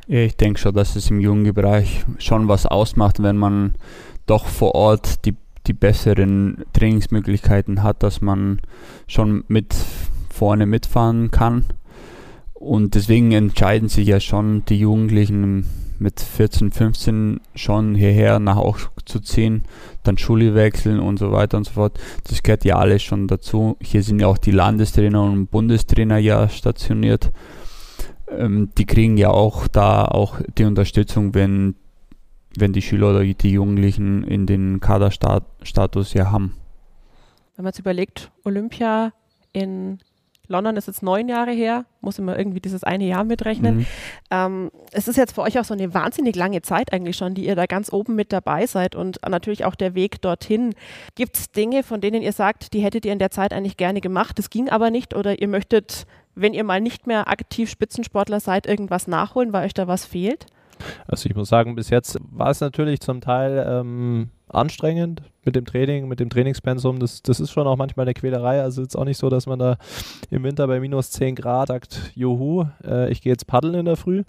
Ich 0.08 0.36
denke 0.36 0.58
schon, 0.58 0.74
dass 0.74 0.96
es 0.96 1.10
im 1.10 1.20
Jugendbereich 1.20 2.04
schon 2.18 2.48
was 2.48 2.66
ausmacht, 2.66 3.22
wenn 3.22 3.36
man 3.36 3.74
doch 4.32 4.46
vor 4.46 4.74
Ort 4.74 5.26
die, 5.26 5.34
die 5.66 5.74
besseren 5.74 6.64
Trainingsmöglichkeiten 6.72 7.82
hat, 7.82 8.02
dass 8.02 8.22
man 8.22 8.62
schon 9.06 9.44
mit 9.46 9.76
vorne 10.30 10.64
mitfahren 10.64 11.30
kann. 11.30 11.66
Und 12.54 12.94
deswegen 12.94 13.32
entscheiden 13.32 13.90
sich 13.90 14.08
ja 14.08 14.20
schon 14.20 14.64
die 14.64 14.78
Jugendlichen 14.78 15.66
mit 15.98 16.18
14, 16.18 16.72
15 16.72 17.40
schon 17.54 17.94
hierher 17.94 18.38
nach 18.38 18.56
auch 18.56 18.78
zu 19.04 19.20
ziehen, 19.20 19.64
dann 20.02 20.16
Schule 20.16 20.54
wechseln 20.54 20.98
und 20.98 21.18
so 21.18 21.30
weiter 21.30 21.58
und 21.58 21.64
so 21.64 21.72
fort. 21.72 22.00
Das 22.26 22.42
gehört 22.42 22.64
ja 22.64 22.76
alles 22.76 23.02
schon 23.02 23.28
dazu. 23.28 23.76
Hier 23.82 24.02
sind 24.02 24.18
ja 24.18 24.28
auch 24.28 24.38
die 24.38 24.50
Landestrainer 24.50 25.22
und 25.22 25.48
Bundestrainer 25.48 26.16
ja 26.16 26.48
stationiert. 26.48 27.32
Ähm, 28.30 28.70
die 28.78 28.86
kriegen 28.86 29.18
ja 29.18 29.28
auch 29.28 29.68
da 29.68 30.06
auch 30.06 30.40
die 30.56 30.64
Unterstützung, 30.64 31.34
wenn 31.34 31.74
wenn 32.56 32.72
die 32.72 32.82
Schüler 32.82 33.10
oder 33.10 33.24
die 33.24 33.50
Jugendlichen 33.50 34.24
in 34.24 34.46
den 34.46 34.80
Kaderstatus 34.80 36.14
ja 36.14 36.30
haben. 36.30 36.54
Wenn 37.56 37.64
man 37.64 37.70
jetzt 37.70 37.78
überlegt, 37.78 38.30
Olympia 38.44 39.12
in 39.52 39.98
London 40.48 40.76
ist 40.76 40.86
jetzt 40.86 41.02
neun 41.02 41.28
Jahre 41.28 41.52
her, 41.52 41.86
muss 42.00 42.18
immer 42.18 42.36
irgendwie 42.36 42.60
dieses 42.60 42.84
eine 42.84 43.04
Jahr 43.04 43.24
mitrechnen. 43.24 43.78
Mhm. 43.78 43.86
Ähm, 44.30 44.70
es 44.92 45.08
ist 45.08 45.16
jetzt 45.16 45.34
für 45.34 45.42
euch 45.42 45.58
auch 45.58 45.64
so 45.64 45.74
eine 45.74 45.94
wahnsinnig 45.94 46.36
lange 46.36 46.62
Zeit 46.62 46.92
eigentlich 46.92 47.16
schon, 47.16 47.34
die 47.34 47.46
ihr 47.46 47.56
da 47.56 47.66
ganz 47.66 47.92
oben 47.92 48.14
mit 48.14 48.32
dabei 48.32 48.66
seid 48.66 48.94
und 48.94 49.18
natürlich 49.26 49.64
auch 49.64 49.74
der 49.74 49.94
Weg 49.94 50.20
dorthin. 50.20 50.74
Gibt 51.14 51.36
es 51.36 51.50
Dinge, 51.52 51.82
von 51.82 52.00
denen 52.00 52.22
ihr 52.22 52.32
sagt, 52.32 52.74
die 52.74 52.80
hättet 52.80 53.04
ihr 53.06 53.12
in 53.12 53.18
der 53.18 53.30
Zeit 53.30 53.52
eigentlich 53.52 53.76
gerne 53.76 54.00
gemacht, 54.00 54.38
das 54.38 54.50
ging 54.50 54.68
aber 54.68 54.90
nicht 54.90 55.14
oder 55.14 55.40
ihr 55.40 55.48
möchtet, 55.48 56.06
wenn 56.34 56.54
ihr 56.54 56.64
mal 56.64 56.80
nicht 56.80 57.06
mehr 57.06 57.28
aktiv 57.28 57.70
Spitzensportler 57.70 58.40
seid, 58.40 58.66
irgendwas 58.66 59.06
nachholen, 59.06 59.52
weil 59.52 59.66
euch 59.66 59.74
da 59.74 59.86
was 59.86 60.04
fehlt? 60.04 60.46
Also 61.06 61.28
ich 61.28 61.34
muss 61.34 61.48
sagen, 61.48 61.74
bis 61.74 61.90
jetzt 61.90 62.18
war 62.30 62.50
es 62.50 62.60
natürlich 62.60 63.00
zum 63.00 63.20
Teil 63.20 63.64
ähm, 63.68 64.30
anstrengend 64.48 65.22
mit 65.44 65.56
dem 65.56 65.64
Training, 65.64 66.08
mit 66.08 66.20
dem 66.20 66.30
Trainingspensum. 66.30 67.00
Das, 67.00 67.22
das 67.22 67.40
ist 67.40 67.50
schon 67.50 67.66
auch 67.66 67.76
manchmal 67.76 68.04
eine 68.04 68.14
Quälerei. 68.14 68.62
Also 68.62 68.82
ist 68.82 68.96
auch 68.96 69.04
nicht 69.04 69.18
so, 69.18 69.28
dass 69.28 69.46
man 69.46 69.58
da 69.58 69.76
im 70.30 70.44
Winter 70.44 70.66
bei 70.66 70.78
minus 70.78 71.10
10 71.10 71.34
Grad 71.34 71.68
sagt, 71.68 72.12
juhu, 72.14 72.66
äh, 72.84 73.10
ich 73.10 73.22
gehe 73.22 73.32
jetzt 73.32 73.46
paddeln 73.46 73.74
in 73.74 73.86
der 73.86 73.96
Früh. 73.96 74.22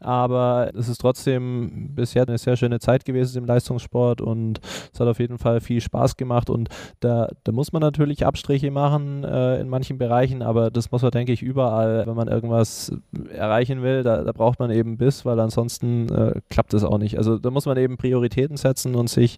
Aber 0.00 0.70
es 0.76 0.88
ist 0.88 0.98
trotzdem 0.98 1.94
bisher 1.94 2.26
eine 2.26 2.38
sehr 2.38 2.56
schöne 2.56 2.78
Zeit 2.78 3.04
gewesen 3.04 3.38
im 3.38 3.46
Leistungssport 3.46 4.20
und 4.20 4.60
es 4.92 5.00
hat 5.00 5.08
auf 5.08 5.18
jeden 5.18 5.38
Fall 5.38 5.60
viel 5.60 5.80
Spaß 5.80 6.16
gemacht. 6.16 6.50
Und 6.50 6.68
da, 7.00 7.28
da 7.44 7.52
muss 7.52 7.72
man 7.72 7.80
natürlich 7.80 8.24
Abstriche 8.24 8.70
machen 8.70 9.24
äh, 9.24 9.60
in 9.60 9.68
manchen 9.68 9.98
Bereichen, 9.98 10.42
aber 10.42 10.70
das 10.70 10.92
muss 10.92 11.02
man, 11.02 11.10
denke 11.10 11.32
ich, 11.32 11.42
überall, 11.42 12.06
wenn 12.06 12.14
man 12.14 12.28
irgendwas 12.28 12.92
erreichen 13.32 13.82
will, 13.82 14.02
da, 14.04 14.22
da 14.22 14.32
braucht 14.32 14.60
man 14.60 14.70
eben 14.70 14.98
Biss, 14.98 15.24
weil 15.24 15.40
ansonsten 15.40 16.08
äh, 16.10 16.40
klappt 16.48 16.74
es 16.74 16.84
auch 16.84 16.98
nicht. 16.98 17.18
Also 17.18 17.38
da 17.38 17.50
muss 17.50 17.66
man 17.66 17.76
eben 17.76 17.96
Prioritäten 17.96 18.56
setzen 18.56 18.94
und 18.94 19.10
sich 19.10 19.37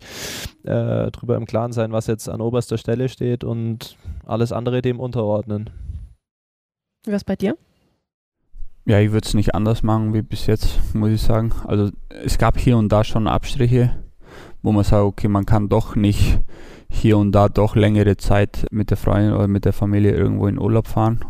äh, 0.65 1.11
darüber 1.11 1.37
im 1.37 1.47
Klaren 1.47 1.73
sein, 1.73 1.93
was 1.93 2.07
jetzt 2.07 2.29
an 2.29 2.41
oberster 2.41 2.79
Stelle 2.79 3.09
steht 3.09 3.45
und 3.45 3.97
alles 4.27 4.53
andere 4.53 4.83
dem 4.83 5.01
unterordnen. 5.01 5.71
Wie 7.05 7.13
Was 7.13 7.25
bei 7.25 7.37
dir? 7.37 7.57
Ja, 8.87 8.99
ich 8.99 9.13
würde 9.13 9.27
es 9.27 9.35
nicht 9.35 9.55
anders 9.55 9.83
machen 9.83 10.15
wie 10.15 10.23
bis 10.23 10.47
jetzt, 10.47 10.95
muss 10.95 11.11
ich 11.11 11.23
sagen. 11.23 11.53
Also 11.67 11.91
es 12.09 12.39
gab 12.39 12.59
hier 12.59 12.77
und 12.77 12.91
da 12.91 13.05
schon 13.05 13.29
Abstriche, 13.29 14.03
wo 14.63 14.73
man 14.73 14.85
sagt, 14.85 15.05
okay, 15.05 15.29
man 15.29 15.47
kann 15.47 15.69
doch 15.69 15.97
nicht 15.97 16.41
hier 16.89 17.17
und 17.17 17.33
da 17.33 17.49
doch 17.49 17.77
längere 17.77 18.17
Zeit 18.17 18.67
mit 18.71 18.91
der 18.91 18.97
Freundin 18.97 19.33
oder 19.33 19.47
mit 19.47 19.65
der 19.65 19.73
Familie 19.73 20.13
irgendwo 20.13 20.49
in 20.49 20.59
Urlaub 20.59 20.89
fahren. 20.89 21.25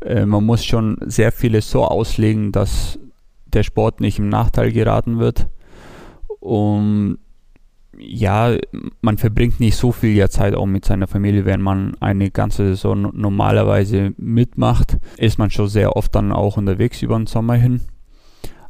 Äh, 0.00 0.26
man 0.26 0.44
muss 0.44 0.64
schon 0.64 0.98
sehr 1.06 1.32
vieles 1.32 1.70
so 1.70 1.84
auslegen, 1.84 2.50
dass 2.50 2.98
der 3.46 3.62
Sport 3.62 4.00
nicht 4.00 4.18
im 4.18 4.28
Nachteil 4.28 4.72
geraten 4.72 5.18
wird. 5.18 5.46
Und 6.40 7.18
ja, 8.00 8.56
man 9.00 9.18
verbringt 9.18 9.60
nicht 9.60 9.76
so 9.76 9.92
viel 9.92 10.28
Zeit 10.30 10.54
auch 10.54 10.66
mit 10.66 10.84
seiner 10.84 11.06
Familie, 11.06 11.44
wenn 11.44 11.60
man 11.60 11.94
eine 12.00 12.30
ganze 12.30 12.68
Saison 12.68 13.10
normalerweise 13.14 14.12
mitmacht, 14.16 14.98
ist 15.16 15.38
man 15.38 15.50
schon 15.50 15.68
sehr 15.68 15.96
oft 15.96 16.14
dann 16.14 16.32
auch 16.32 16.56
unterwegs 16.56 17.02
über 17.02 17.16
den 17.16 17.26
Sommer 17.26 17.54
hin. 17.54 17.80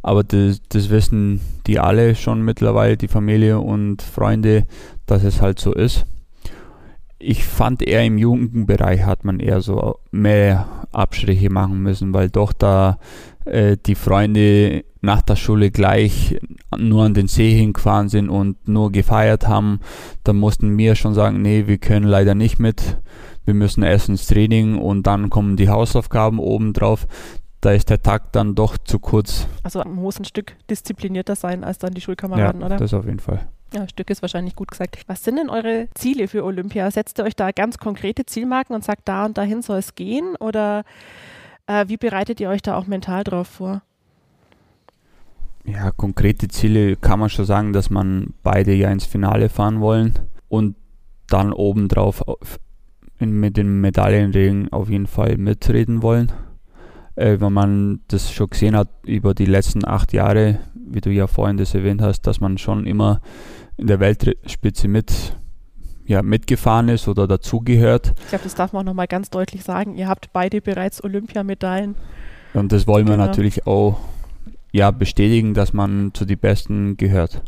Aber 0.02 0.24
das, 0.24 0.60
das 0.68 0.90
wissen 0.90 1.40
die 1.66 1.78
alle 1.78 2.14
schon 2.14 2.42
mittlerweile, 2.42 2.96
die 2.96 3.08
Familie 3.08 3.60
und 3.60 4.02
Freunde, 4.02 4.66
dass 5.06 5.24
es 5.24 5.40
halt 5.42 5.58
so 5.58 5.72
ist. 5.72 6.06
Ich 7.18 7.44
fand 7.44 7.82
eher 7.82 8.04
im 8.04 8.16
Jugendbereich 8.16 9.04
hat 9.04 9.24
man 9.24 9.40
eher 9.40 9.60
so 9.60 9.98
mehr 10.10 10.86
Abstriche 10.90 11.50
machen 11.50 11.82
müssen, 11.82 12.14
weil 12.14 12.30
doch 12.30 12.54
da 12.54 12.98
äh, 13.44 13.76
die 13.76 13.94
Freunde 13.94 14.84
nach 15.02 15.20
der 15.20 15.36
Schule 15.36 15.70
gleich 15.70 16.38
nur 16.78 17.04
an 17.04 17.14
den 17.14 17.26
See 17.26 17.54
hingefahren 17.54 18.08
sind 18.08 18.28
und 18.28 18.68
nur 18.68 18.92
gefeiert 18.92 19.48
haben, 19.48 19.80
dann 20.24 20.36
mussten 20.36 20.76
wir 20.78 20.94
schon 20.94 21.14
sagen, 21.14 21.42
nee, 21.42 21.66
wir 21.66 21.78
können 21.78 22.06
leider 22.06 22.34
nicht 22.34 22.58
mit. 22.58 22.98
Wir 23.44 23.54
müssen 23.54 23.82
erst 23.82 24.08
ins 24.08 24.26
Training 24.26 24.78
und 24.78 25.06
dann 25.06 25.30
kommen 25.30 25.56
die 25.56 25.68
Hausaufgaben 25.68 26.38
obendrauf. 26.38 27.06
Da 27.60 27.72
ist 27.72 27.90
der 27.90 28.00
Tag 28.00 28.32
dann 28.32 28.54
doch 28.54 28.78
zu 28.78 28.98
kurz. 28.98 29.46
Also 29.62 29.80
man 29.80 29.94
muss 29.94 30.18
ein 30.18 30.24
Stück 30.24 30.54
disziplinierter 30.70 31.36
sein 31.36 31.64
als 31.64 31.78
dann 31.78 31.92
die 31.92 32.00
Schulkameraden, 32.00 32.60
ja, 32.60 32.66
oder? 32.66 32.76
Das 32.76 32.94
auf 32.94 33.04
jeden 33.04 33.18
Fall. 33.18 33.48
Ja, 33.74 33.86
Stück 33.88 34.10
ist 34.10 34.22
wahrscheinlich 34.22 34.56
gut 34.56 34.70
gesagt. 34.70 34.98
Was 35.06 35.22
sind 35.22 35.36
denn 35.36 35.50
eure 35.50 35.88
Ziele 35.94 36.26
für 36.26 36.44
Olympia? 36.44 36.90
Setzt 36.90 37.18
ihr 37.18 37.24
euch 37.24 37.36
da 37.36 37.52
ganz 37.52 37.78
konkrete 37.78 38.26
Zielmarken 38.26 38.74
und 38.74 38.82
sagt, 38.82 39.08
da 39.08 39.26
und 39.26 39.38
dahin 39.38 39.62
soll 39.62 39.78
es 39.78 39.94
gehen? 39.94 40.36
Oder 40.40 40.84
äh, 41.66 41.86
wie 41.88 41.96
bereitet 41.96 42.40
ihr 42.40 42.48
euch 42.48 42.62
da 42.62 42.76
auch 42.76 42.86
mental 42.86 43.22
drauf 43.22 43.46
vor? 43.46 43.82
Ja, 45.72 45.90
konkrete 45.92 46.48
Ziele 46.48 46.96
kann 46.96 47.20
man 47.20 47.30
schon 47.30 47.44
sagen, 47.44 47.72
dass 47.72 47.90
man 47.90 48.34
beide 48.42 48.74
ja 48.74 48.90
ins 48.90 49.04
Finale 49.04 49.48
fahren 49.48 49.80
wollen 49.80 50.14
und 50.48 50.76
dann 51.28 51.52
obendrauf 51.52 52.24
mit 53.18 53.56
den 53.56 53.80
Medaillenregen 53.80 54.72
auf 54.72 54.88
jeden 54.88 55.06
Fall 55.06 55.36
mitreden 55.36 56.02
wollen. 56.02 56.32
Äh, 57.14 57.38
wenn 57.40 57.52
man 57.52 58.00
das 58.08 58.32
schon 58.32 58.50
gesehen 58.50 58.74
hat 58.74 58.88
über 59.04 59.34
die 59.34 59.44
letzten 59.44 59.86
acht 59.86 60.12
Jahre, 60.12 60.58
wie 60.74 61.00
du 61.00 61.10
ja 61.10 61.26
vorhin 61.26 61.56
das 61.56 61.74
erwähnt 61.74 62.02
hast, 62.02 62.22
dass 62.22 62.40
man 62.40 62.58
schon 62.58 62.86
immer 62.86 63.20
in 63.76 63.86
der 63.86 64.00
Weltspitze 64.00 64.88
mit 64.88 65.36
ja, 66.06 66.22
mitgefahren 66.22 66.88
ist 66.88 67.06
oder 67.06 67.28
dazugehört. 67.28 68.14
Ich 68.22 68.28
glaube, 68.30 68.42
das 68.42 68.56
darf 68.56 68.72
man 68.72 68.80
auch 68.80 68.86
nochmal 68.86 69.06
ganz 69.06 69.30
deutlich 69.30 69.62
sagen. 69.62 69.94
Ihr 69.94 70.08
habt 70.08 70.32
beide 70.32 70.60
bereits 70.60 71.04
Olympiamedaillen. 71.04 71.94
Und 72.52 72.72
das 72.72 72.88
wollen 72.88 73.06
wir 73.06 73.14
genau. 73.14 73.26
natürlich 73.26 73.64
auch 73.66 74.00
ja, 74.72 74.90
bestätigen, 74.90 75.54
dass 75.54 75.72
man 75.72 76.12
zu 76.14 76.24
den 76.24 76.38
Besten 76.38 76.96
gehört. 76.96 77.42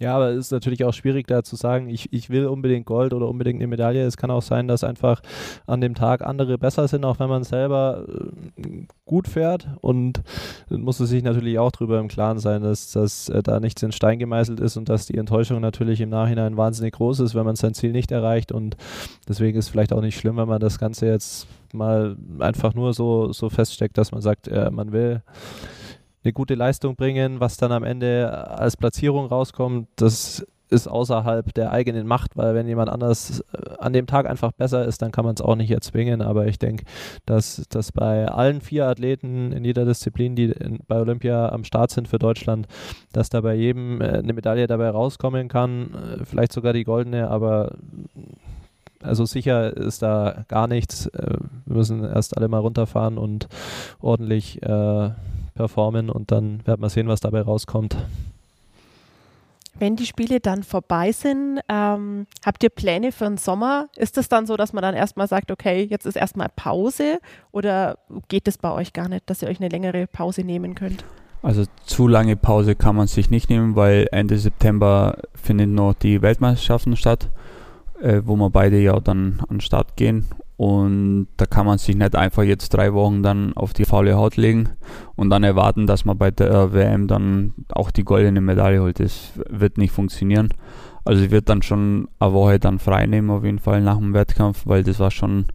Ja, 0.00 0.14
aber 0.14 0.30
es 0.30 0.46
ist 0.46 0.52
natürlich 0.52 0.84
auch 0.84 0.94
schwierig 0.94 1.26
da 1.26 1.42
zu 1.42 1.56
sagen, 1.56 1.88
ich, 1.88 2.12
ich 2.12 2.30
will 2.30 2.46
unbedingt 2.46 2.86
Gold 2.86 3.12
oder 3.12 3.28
unbedingt 3.28 3.58
eine 3.58 3.66
Medaille. 3.66 4.06
Es 4.06 4.16
kann 4.16 4.30
auch 4.30 4.42
sein, 4.42 4.68
dass 4.68 4.84
einfach 4.84 5.20
an 5.66 5.80
dem 5.80 5.96
Tag 5.96 6.22
andere 6.24 6.56
besser 6.56 6.86
sind, 6.86 7.04
auch 7.04 7.18
wenn 7.18 7.28
man 7.28 7.42
selber 7.42 8.04
äh, 8.06 8.86
gut 9.06 9.26
fährt. 9.26 9.66
Und 9.80 10.22
dann 10.68 10.82
muss 10.82 11.00
es 11.00 11.10
sich 11.10 11.24
natürlich 11.24 11.58
auch 11.58 11.72
darüber 11.72 11.98
im 11.98 12.06
Klaren 12.06 12.38
sein, 12.38 12.62
dass, 12.62 12.92
dass 12.92 13.28
äh, 13.28 13.42
da 13.42 13.58
nichts 13.58 13.82
in 13.82 13.90
Stein 13.90 14.20
gemeißelt 14.20 14.60
ist 14.60 14.76
und 14.76 14.88
dass 14.88 15.06
die 15.06 15.18
Enttäuschung 15.18 15.60
natürlich 15.60 16.00
im 16.00 16.10
Nachhinein 16.10 16.56
wahnsinnig 16.56 16.94
groß 16.94 17.18
ist, 17.20 17.34
wenn 17.34 17.44
man 17.44 17.56
sein 17.56 17.74
Ziel 17.74 17.90
nicht 17.90 18.12
erreicht. 18.12 18.52
Und 18.52 18.76
deswegen 19.28 19.58
ist 19.58 19.68
vielleicht 19.68 19.92
auch 19.92 20.00
nicht 20.00 20.16
schlimm, 20.16 20.36
wenn 20.36 20.48
man 20.48 20.60
das 20.60 20.78
Ganze 20.78 21.06
jetzt 21.06 21.48
mal 21.72 22.16
einfach 22.38 22.74
nur 22.74 22.94
so, 22.94 23.32
so 23.32 23.50
feststeckt, 23.50 23.98
dass 23.98 24.12
man 24.12 24.20
sagt, 24.20 24.46
äh, 24.46 24.70
man 24.70 24.92
will 24.92 25.22
eine 26.24 26.32
gute 26.32 26.54
Leistung 26.54 26.96
bringen, 26.96 27.40
was 27.40 27.56
dann 27.56 27.72
am 27.72 27.84
Ende 27.84 28.48
als 28.50 28.76
Platzierung 28.76 29.26
rauskommt, 29.26 29.88
das 29.96 30.44
ist 30.70 30.86
außerhalb 30.86 31.52
der 31.54 31.72
eigenen 31.72 32.06
Macht, 32.06 32.36
weil 32.36 32.54
wenn 32.54 32.68
jemand 32.68 32.90
anders 32.90 33.40
äh, 33.52 33.76
an 33.78 33.92
dem 33.92 34.06
Tag 34.06 34.28
einfach 34.28 34.52
besser 34.52 34.84
ist, 34.84 35.02
dann 35.02 35.12
kann 35.12 35.24
man 35.24 35.34
es 35.34 35.40
auch 35.40 35.56
nicht 35.56 35.70
erzwingen. 35.70 36.22
Aber 36.22 36.46
ich 36.46 36.58
denke, 36.58 36.84
dass, 37.26 37.64
dass 37.70 37.92
bei 37.92 38.28
allen 38.28 38.60
vier 38.60 38.86
Athleten 38.86 39.52
in 39.52 39.64
jeder 39.64 39.84
Disziplin, 39.84 40.36
die 40.36 40.46
in, 40.46 40.80
bei 40.86 41.00
Olympia 41.00 41.48
am 41.50 41.64
Start 41.64 41.90
sind 41.90 42.08
für 42.08 42.18
Deutschland, 42.18 42.66
dass 43.12 43.30
da 43.30 43.40
bei 43.40 43.54
jedem 43.54 44.00
äh, 44.00 44.18
eine 44.18 44.32
Medaille 44.32 44.66
dabei 44.66 44.90
rauskommen 44.90 45.48
kann, 45.48 45.94
äh, 45.94 46.24
vielleicht 46.24 46.52
sogar 46.52 46.72
die 46.72 46.84
goldene, 46.84 47.30
aber 47.30 47.72
also 49.02 49.24
sicher 49.24 49.76
ist 49.76 50.02
da 50.02 50.44
gar 50.48 50.66
nichts. 50.66 51.08
Wir 51.12 51.76
müssen 51.76 52.02
erst 52.02 52.36
alle 52.36 52.48
mal 52.48 52.58
runterfahren 52.58 53.16
und 53.16 53.46
ordentlich 54.00 54.60
äh, 54.60 55.10
performen 55.58 56.08
und 56.08 56.30
dann 56.30 56.64
werden 56.66 56.80
wir 56.80 56.88
sehen, 56.88 57.08
was 57.08 57.20
dabei 57.20 57.42
rauskommt. 57.42 57.96
Wenn 59.74 59.96
die 59.96 60.06
Spiele 60.06 60.40
dann 60.40 60.62
vorbei 60.62 61.12
sind, 61.12 61.60
ähm, 61.68 62.26
habt 62.44 62.62
ihr 62.62 62.70
Pläne 62.70 63.12
für 63.12 63.24
den 63.24 63.38
Sommer? 63.38 63.88
Ist 63.96 64.18
es 64.18 64.28
dann 64.28 64.46
so, 64.46 64.56
dass 64.56 64.72
man 64.72 64.82
dann 64.82 64.94
erstmal 64.94 65.28
sagt, 65.28 65.50
okay, 65.50 65.86
jetzt 65.88 66.06
ist 66.06 66.16
erstmal 66.16 66.48
Pause 66.54 67.18
oder 67.52 67.98
geht 68.28 68.48
es 68.48 68.58
bei 68.58 68.72
euch 68.72 68.92
gar 68.92 69.08
nicht, 69.08 69.28
dass 69.28 69.42
ihr 69.42 69.48
euch 69.48 69.60
eine 69.60 69.68
längere 69.68 70.06
Pause 70.06 70.42
nehmen 70.42 70.74
könnt? 70.74 71.04
Also 71.42 71.64
zu 71.84 72.08
lange 72.08 72.36
Pause 72.36 72.74
kann 72.74 72.96
man 72.96 73.06
sich 73.06 73.30
nicht 73.30 73.50
nehmen, 73.50 73.76
weil 73.76 74.08
Ende 74.10 74.38
September 74.38 75.18
finden 75.34 75.74
noch 75.74 75.94
die 75.94 76.22
Weltmeisterschaften 76.22 76.96
statt, 76.96 77.28
äh, 78.00 78.22
wo 78.24 78.36
wir 78.36 78.50
beide 78.50 78.78
ja 78.80 78.98
dann 78.98 79.40
an 79.48 79.56
den 79.56 79.60
Start 79.60 79.96
gehen 79.96 80.26
und 80.58 81.28
da 81.36 81.46
kann 81.46 81.66
man 81.66 81.78
sich 81.78 81.94
nicht 81.94 82.16
einfach 82.16 82.42
jetzt 82.42 82.70
drei 82.70 82.92
Wochen 82.92 83.22
dann 83.22 83.52
auf 83.56 83.72
die 83.72 83.84
faule 83.84 84.16
Haut 84.16 84.36
legen 84.36 84.70
und 85.14 85.30
dann 85.30 85.44
erwarten, 85.44 85.86
dass 85.86 86.04
man 86.04 86.18
bei 86.18 86.32
der 86.32 86.72
WM 86.72 87.06
dann 87.06 87.54
auch 87.68 87.92
die 87.92 88.02
goldene 88.02 88.40
Medaille 88.40 88.82
holt. 88.82 88.98
Das 88.98 89.30
wird 89.48 89.78
nicht 89.78 89.92
funktionieren. 89.92 90.48
Also 91.04 91.22
ich 91.22 91.30
würde 91.30 91.44
dann 91.44 91.62
schon 91.62 92.08
eine 92.18 92.32
Woche 92.32 92.58
dann 92.58 92.80
frei 92.80 93.06
nehmen 93.06 93.30
auf 93.30 93.44
jeden 93.44 93.60
Fall 93.60 93.80
nach 93.82 93.98
dem 93.98 94.14
Wettkampf, 94.14 94.62
weil 94.66 94.82
das 94.82 94.98
war 94.98 95.12
schon, 95.12 95.46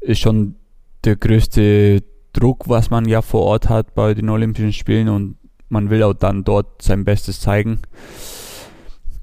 ist 0.00 0.20
schon 0.20 0.56
der 1.04 1.16
größte 1.16 2.02
Druck, 2.34 2.68
was 2.68 2.90
man 2.90 3.06
ja 3.06 3.22
vor 3.22 3.40
Ort 3.40 3.70
hat 3.70 3.94
bei 3.94 4.12
den 4.12 4.28
Olympischen 4.28 4.74
Spielen 4.74 5.08
und 5.08 5.38
man 5.70 5.88
will 5.88 6.02
auch 6.02 6.12
dann 6.12 6.44
dort 6.44 6.82
sein 6.82 7.06
Bestes 7.06 7.40
zeigen. 7.40 7.80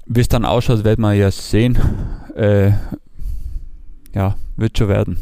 Wie 0.06 0.22
es 0.22 0.28
dann 0.28 0.44
ausschaut, 0.44 0.82
wird 0.82 0.98
man 0.98 1.16
ja 1.16 1.30
sehen. 1.30 1.78
Äh, 2.34 2.72
ja, 4.14 4.36
wird 4.56 4.78
schon 4.78 4.88
werden. 4.88 5.18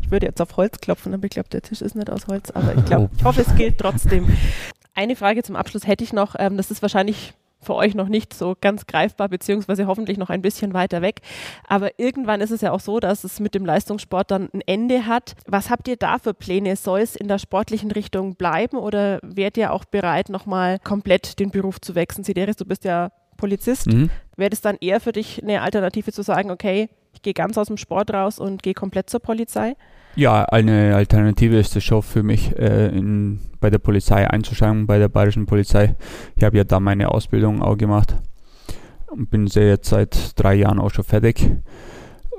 Ich 0.00 0.10
würde 0.10 0.26
jetzt 0.26 0.40
auf 0.40 0.56
Holz 0.56 0.78
klopfen, 0.78 1.12
aber 1.14 1.24
ich 1.24 1.30
glaube, 1.30 1.48
der 1.48 1.62
Tisch 1.62 1.82
ist 1.82 1.96
nicht 1.96 2.10
aus 2.10 2.28
Holz. 2.28 2.50
Aber 2.52 2.74
ich 2.76 2.84
glaube, 2.84 3.10
ich 3.16 3.24
hoffe, 3.24 3.40
es 3.40 3.54
gilt 3.56 3.78
trotzdem. 3.78 4.28
Eine 4.94 5.16
Frage 5.16 5.42
zum 5.42 5.56
Abschluss 5.56 5.86
hätte 5.86 6.04
ich 6.04 6.12
noch. 6.12 6.36
Ähm, 6.38 6.56
das 6.56 6.70
ist 6.70 6.80
wahrscheinlich 6.82 7.34
für 7.60 7.74
euch 7.74 7.94
noch 7.94 8.08
nicht 8.08 8.32
so 8.32 8.54
ganz 8.60 8.86
greifbar, 8.86 9.28
beziehungsweise 9.28 9.86
hoffentlich 9.86 10.18
noch 10.18 10.30
ein 10.30 10.42
bisschen 10.42 10.74
weiter 10.74 11.02
weg. 11.02 11.22
Aber 11.66 11.98
irgendwann 11.98 12.40
ist 12.40 12.52
es 12.52 12.60
ja 12.60 12.70
auch 12.70 12.80
so, 12.80 13.00
dass 13.00 13.24
es 13.24 13.40
mit 13.40 13.54
dem 13.54 13.66
Leistungssport 13.66 14.30
dann 14.30 14.48
ein 14.52 14.60
Ende 14.60 15.06
hat. 15.06 15.34
Was 15.46 15.70
habt 15.70 15.88
ihr 15.88 15.96
da 15.96 16.18
für 16.18 16.34
Pläne? 16.34 16.76
Soll 16.76 17.00
es 17.00 17.16
in 17.16 17.28
der 17.28 17.38
sportlichen 17.38 17.90
Richtung 17.90 18.36
bleiben 18.36 18.76
oder 18.76 19.18
wärt 19.22 19.56
ihr 19.56 19.72
auch 19.72 19.84
bereit, 19.84 20.28
nochmal 20.28 20.78
komplett 20.78 21.40
den 21.40 21.50
Beruf 21.50 21.80
zu 21.80 21.94
wechseln? 21.94 22.24
Sideris, 22.24 22.56
du 22.56 22.64
bist 22.64 22.84
ja 22.84 23.10
Polizist. 23.36 23.86
Mhm. 23.88 24.10
Wäre 24.36 24.50
das 24.50 24.60
dann 24.60 24.76
eher 24.80 25.00
für 25.00 25.12
dich 25.12 25.42
eine 25.42 25.62
Alternative 25.62 26.12
zu 26.12 26.22
sagen, 26.22 26.50
okay, 26.50 26.88
ich 27.16 27.22
gehe 27.22 27.34
ganz 27.34 27.56
aus 27.56 27.68
dem 27.68 27.78
Sport 27.78 28.12
raus 28.12 28.38
und 28.38 28.62
gehe 28.62 28.74
komplett 28.74 29.08
zur 29.08 29.20
Polizei? 29.20 29.74
Ja, 30.16 30.44
eine 30.44 30.94
Alternative 30.94 31.58
ist 31.58 31.74
es 31.76 31.84
schon 31.84 32.02
für 32.02 32.22
mich, 32.22 32.56
äh, 32.58 32.88
in, 32.88 33.40
bei 33.60 33.70
der 33.70 33.78
Polizei 33.78 34.28
einzusteigen, 34.28 34.86
bei 34.86 34.98
der 34.98 35.08
bayerischen 35.08 35.46
Polizei. 35.46 35.94
Ich 36.36 36.44
habe 36.44 36.56
ja 36.58 36.64
da 36.64 36.78
meine 36.78 37.10
Ausbildung 37.10 37.62
auch 37.62 37.76
gemacht 37.76 38.14
und 39.10 39.30
bin 39.30 39.46
jetzt 39.46 39.88
seit 39.88 40.38
drei 40.38 40.54
Jahren 40.54 40.78
auch 40.78 40.90
schon 40.90 41.04
fertig. 41.04 41.50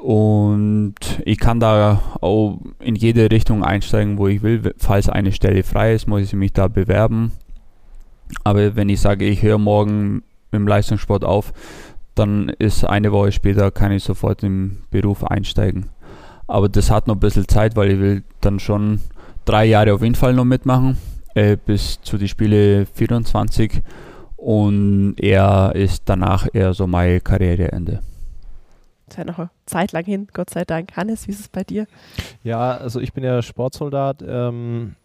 Und 0.02 0.96
ich 1.26 1.40
kann 1.40 1.60
da 1.60 2.02
auch 2.22 2.60
in 2.80 2.96
jede 2.96 3.32
Richtung 3.32 3.64
einsteigen, 3.64 4.20
wo 4.20 4.28
ich 4.28 4.44
will. 4.44 4.74
Falls 4.78 5.10
eine 5.10 5.32
Stelle 5.32 5.64
frei 5.64 5.94
ist, 5.94 6.08
muss 6.08 6.22
ich 6.22 6.34
mich 6.34 6.54
da 6.54 6.68
bewerben. 6.68 7.32
Aber 8.44 8.76
wenn 8.76 8.90
ich 8.90 9.02
sage, 9.02 9.26
ich 9.26 9.42
höre 9.42 9.58
morgen 9.58 10.24
dem 10.54 10.68
Leistungssport 10.68 11.24
auf, 11.24 11.52
dann 12.18 12.50
ist 12.50 12.84
eine 12.84 13.12
Woche 13.12 13.32
später, 13.32 13.72
kann 13.72 13.92
ich 13.92 14.04
sofort 14.04 14.44
im 14.44 14.80
Beruf 14.90 15.24
einsteigen. 15.24 15.90
Aber 16.48 16.70
das 16.70 16.90
hat 16.92 17.08
noch 17.08 17.16
ein 17.16 17.20
bisschen 17.20 17.48
Zeit, 17.48 17.76
weil 17.76 17.92
ich 17.92 18.00
will 18.00 18.24
dann 18.42 18.60
schon 18.60 19.02
drei 19.46 19.66
Jahre 19.66 19.94
auf 19.94 20.02
jeden 20.02 20.16
Fall 20.16 20.34
noch 20.34 20.46
mitmachen, 20.46 20.98
äh, 21.36 21.58
bis 21.58 22.02
zu 22.02 22.18
die 22.18 22.28
Spiele 22.28 22.86
24 22.86 23.82
und 24.36 25.16
er 25.18 25.74
ist 25.76 26.04
danach 26.06 26.48
eher 26.54 26.74
so 26.74 26.88
mein 26.88 27.24
Karriereende. 27.24 28.02
Ist 29.10 29.18
ja 29.18 29.24
noch 29.24 29.40
eine 29.40 29.50
Zeit 29.66 29.94
lang 29.94 30.06
hin, 30.06 30.28
Gott 30.34 30.50
sei 30.50 30.66
Dank. 30.66 30.96
Hannes, 30.96 31.28
wie 31.28 31.32
ist 31.32 31.40
es 31.40 31.48
bei 31.48 31.64
dir? 31.64 31.88
Ja, 32.44 32.76
also 32.78 33.00
ich 33.00 33.14
bin 33.14 33.24
ja 33.24 33.42
Sportsoldat. 33.42 34.24
Ähm, 34.28 34.96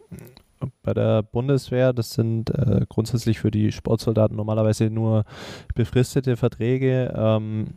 bei 0.83 0.95
der 0.95 1.23
Bundeswehr. 1.23 1.93
Das 1.93 2.13
sind 2.13 2.51
äh, 2.51 2.87
grundsätzlich 2.89 3.41
für 3.41 3.51
die 3.51 3.73
Sportsoldaten 3.73 4.37
normalerweise 4.37 4.91
nur 4.91 5.25
befristete 5.75 6.37
Verträge. 6.37 7.13
Ähm, 7.17 7.69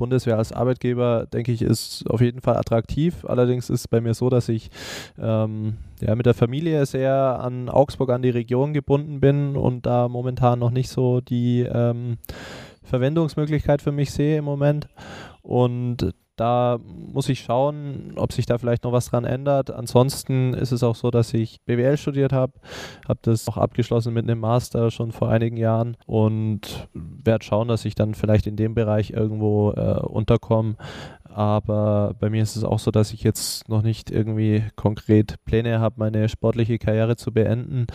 Bundeswehr 0.00 0.38
als 0.38 0.50
Arbeitgeber, 0.50 1.26
denke 1.26 1.52
ich, 1.52 1.60
ist 1.60 2.08
auf 2.08 2.22
jeden 2.22 2.40
Fall 2.40 2.56
attraktiv. 2.56 3.26
Allerdings 3.26 3.68
ist 3.68 3.80
es 3.80 3.88
bei 3.88 4.00
mir 4.00 4.14
so, 4.14 4.30
dass 4.30 4.48
ich 4.48 4.70
ähm, 5.18 5.76
ja, 6.00 6.14
mit 6.14 6.24
der 6.24 6.32
Familie 6.32 6.86
sehr 6.86 7.14
an 7.14 7.68
Augsburg, 7.68 8.08
an 8.08 8.22
die 8.22 8.30
Region 8.30 8.72
gebunden 8.72 9.20
bin 9.20 9.56
und 9.56 9.84
da 9.84 10.08
momentan 10.08 10.58
noch 10.58 10.70
nicht 10.70 10.88
so 10.88 11.20
die 11.20 11.68
ähm, 11.70 12.16
Verwendungsmöglichkeit 12.82 13.82
für 13.82 13.92
mich 13.92 14.10
sehe 14.10 14.38
im 14.38 14.44
Moment. 14.46 14.88
Und 15.42 16.14
da 16.36 16.78
muss 16.84 17.28
ich 17.28 17.40
schauen, 17.40 18.12
ob 18.16 18.32
sich 18.32 18.46
da 18.46 18.58
vielleicht 18.58 18.84
noch 18.84 18.92
was 18.92 19.10
dran 19.10 19.24
ändert. 19.24 19.70
Ansonsten 19.70 20.54
ist 20.54 20.72
es 20.72 20.82
auch 20.82 20.94
so, 20.94 21.10
dass 21.10 21.34
ich 21.34 21.60
BWL 21.66 21.96
studiert 21.96 22.32
habe, 22.32 22.52
habe 23.06 23.20
das 23.22 23.46
auch 23.48 23.56
abgeschlossen 23.56 24.14
mit 24.14 24.24
einem 24.24 24.40
Master 24.40 24.90
schon 24.90 25.12
vor 25.12 25.28
einigen 25.28 25.56
Jahren 25.56 25.96
und 26.06 26.88
werde 26.94 27.44
schauen, 27.44 27.68
dass 27.68 27.84
ich 27.84 27.94
dann 27.94 28.14
vielleicht 28.14 28.46
in 28.46 28.56
dem 28.56 28.74
Bereich 28.74 29.10
irgendwo 29.10 29.72
äh, 29.72 30.00
unterkomme. 30.00 30.76
Aber 31.32 32.14
bei 32.18 32.28
mir 32.28 32.42
ist 32.42 32.56
es 32.56 32.64
auch 32.64 32.78
so, 32.78 32.90
dass 32.90 33.12
ich 33.12 33.22
jetzt 33.22 33.68
noch 33.68 33.82
nicht 33.82 34.10
irgendwie 34.10 34.64
konkret 34.76 35.36
Pläne 35.44 35.78
habe, 35.80 35.94
meine 35.98 36.28
sportliche 36.28 36.78
Karriere 36.78 37.16
zu 37.16 37.32
beenden. 37.32 37.86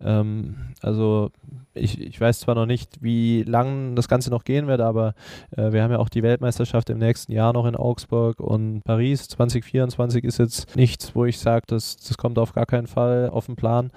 Ähm, 0.00 0.56
also 0.80 1.30
ich, 1.74 2.00
ich 2.00 2.20
weiß 2.20 2.40
zwar 2.40 2.54
noch 2.54 2.66
nicht, 2.66 3.02
wie 3.02 3.42
lang 3.42 3.96
das 3.96 4.06
Ganze 4.06 4.30
noch 4.30 4.44
gehen 4.44 4.68
wird, 4.68 4.80
aber 4.80 5.14
äh, 5.56 5.72
wir 5.72 5.82
haben 5.82 5.90
ja 5.90 5.98
auch 5.98 6.08
die 6.08 6.22
Weltmeisterschaft 6.22 6.88
im 6.90 6.98
nächsten 6.98 7.32
Jahr 7.32 7.52
noch 7.52 7.66
in 7.66 7.74
Augsburg 7.74 8.38
und 8.38 8.82
Paris 8.84 9.28
2024 9.28 10.22
ist 10.22 10.38
jetzt 10.38 10.76
nichts, 10.76 11.16
wo 11.16 11.24
ich 11.24 11.40
sage, 11.40 11.64
das, 11.66 11.96
das 11.96 12.16
kommt 12.16 12.38
auf 12.38 12.52
gar 12.52 12.66
keinen 12.66 12.86
Fall 12.86 13.28
auf 13.30 13.46
den 13.46 13.56
Plan. 13.56 13.90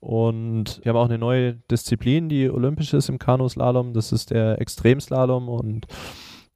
Und 0.00 0.80
wir 0.82 0.90
haben 0.90 0.98
auch 0.98 1.08
eine 1.08 1.18
neue 1.18 1.54
Disziplin, 1.70 2.28
die 2.28 2.48
olympisch 2.48 2.94
ist 2.94 3.08
im 3.08 3.18
Kanuslalom. 3.18 3.94
Das 3.94 4.12
ist 4.12 4.30
der 4.30 4.60
Extremslalom 4.60 5.48
und 5.48 5.86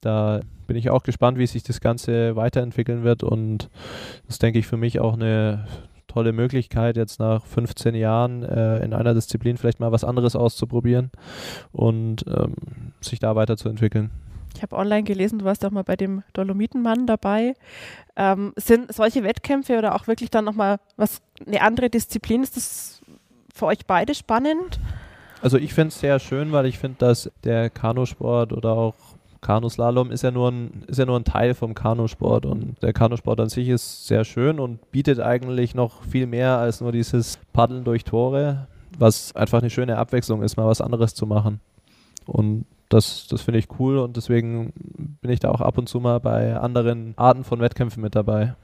da 0.03 0.41
bin 0.67 0.77
ich 0.77 0.91
auch 0.91 1.03
gespannt, 1.03 1.39
wie 1.39 1.47
sich 1.47 1.63
das 1.63 1.81
Ganze 1.81 2.37
weiterentwickeln 2.37 3.03
wird 3.05 3.23
und 3.23 3.71
das 4.27 4.39
denke 4.39 4.59
ich 4.59 4.67
für 4.67 4.77
mich 4.77 5.01
auch 5.01 5.15
eine 5.15 5.67
tolle 6.09 6.33
Möglichkeit, 6.33 6.97
jetzt 6.97 7.19
nach 7.19 7.47
15 7.47 7.95
Jahren 7.95 8.43
äh, 8.43 8.85
in 8.85 8.93
einer 8.93 9.15
Disziplin 9.15 9.57
vielleicht 9.57 9.81
mal 9.81 9.93
was 9.93 10.05
anderes 10.05 10.37
auszuprobieren 10.37 11.11
und 11.73 12.27
ähm, 12.27 12.55
sich 13.01 13.19
da 13.19 13.35
weiterzuentwickeln. 13.35 14.11
Ich 14.55 14.63
habe 14.63 14.77
online 14.77 15.05
gelesen, 15.05 15.39
du 15.39 15.47
warst 15.47 15.65
auch 15.65 15.71
mal 15.71 15.85
bei 15.85 15.97
dem 15.97 16.23
Dolomitenmann 16.35 17.07
dabei. 17.07 17.55
Ähm, 18.17 18.53
sind 18.57 18.93
solche 18.93 19.23
Wettkämpfe 19.23 19.79
oder 19.79 19.95
auch 19.95 20.07
wirklich 20.07 20.31
dann 20.31 20.45
nochmal 20.45 20.79
was, 20.97 21.23
eine 21.47 21.63
andere 21.63 21.89
Disziplin, 21.89 22.43
ist 22.43 22.57
das 22.57 23.01
für 23.55 23.67
euch 23.67 23.87
beide 23.87 24.15
spannend? 24.15 24.79
Also 25.41 25.57
ich 25.57 25.73
finde 25.73 25.89
es 25.89 26.01
sehr 26.01 26.19
schön, 26.19 26.53
weil 26.53 26.67
ich 26.67 26.79
finde, 26.79 26.99
dass 26.99 27.31
der 27.43 27.71
Kanusport 27.71 28.53
oder 28.53 28.73
auch 28.73 28.95
Kanuslalom 29.43 30.13
ist 30.13 30.23
ja 30.23 30.31
nur 30.31 30.51
ein, 30.51 30.85
ist 30.87 30.99
ja 30.99 31.05
nur 31.05 31.19
ein 31.19 31.25
Teil 31.25 31.55
vom 31.55 31.75
Kanusport 31.75 32.47
und 32.47 32.81
der 32.81 32.93
Kanusport 32.93 33.41
an 33.41 33.49
sich 33.49 33.69
ist 33.69 34.07
sehr 34.07 34.25
schön 34.25 34.61
und 34.61 34.91
bietet 34.93 35.19
eigentlich 35.21 35.75
noch 35.75 36.05
viel 36.05 36.27
mehr 36.27 36.59
als 36.59 36.81
nur 36.81 36.93
dieses 36.93 37.39
Paddeln 37.53 37.83
durch 37.85 38.05
Tore, 38.05 38.69
was 38.99 39.35
einfach 39.35 39.59
eine 39.59 39.69
schöne 39.69 39.99
Abwechslung 39.99 40.43
ist, 40.43 40.57
mal 40.57 40.67
was 40.67 40.81
anderes 40.81 41.15
zu 41.15 41.27
machen. 41.27 41.61
Und 42.25 42.67
das, 42.89 43.27
das 43.27 43.43
finde 43.43 43.59
ich 43.59 43.67
cool 43.81 43.99
und 43.99 44.17
deswegen 44.17 44.73
bin 45.21 45.31
ich 45.33 45.41
da 45.41 45.51
auch 45.51 45.61
ab 45.61 45.77
und 45.77 45.89
zu 45.89 45.99
mal 45.99 46.21
bei 46.21 46.57
anderen 46.57 47.15
Arten 47.17 47.43
von 47.43 47.59
Wettkämpfen 47.59 48.01
mit 48.01 48.15
dabei. 48.15 48.55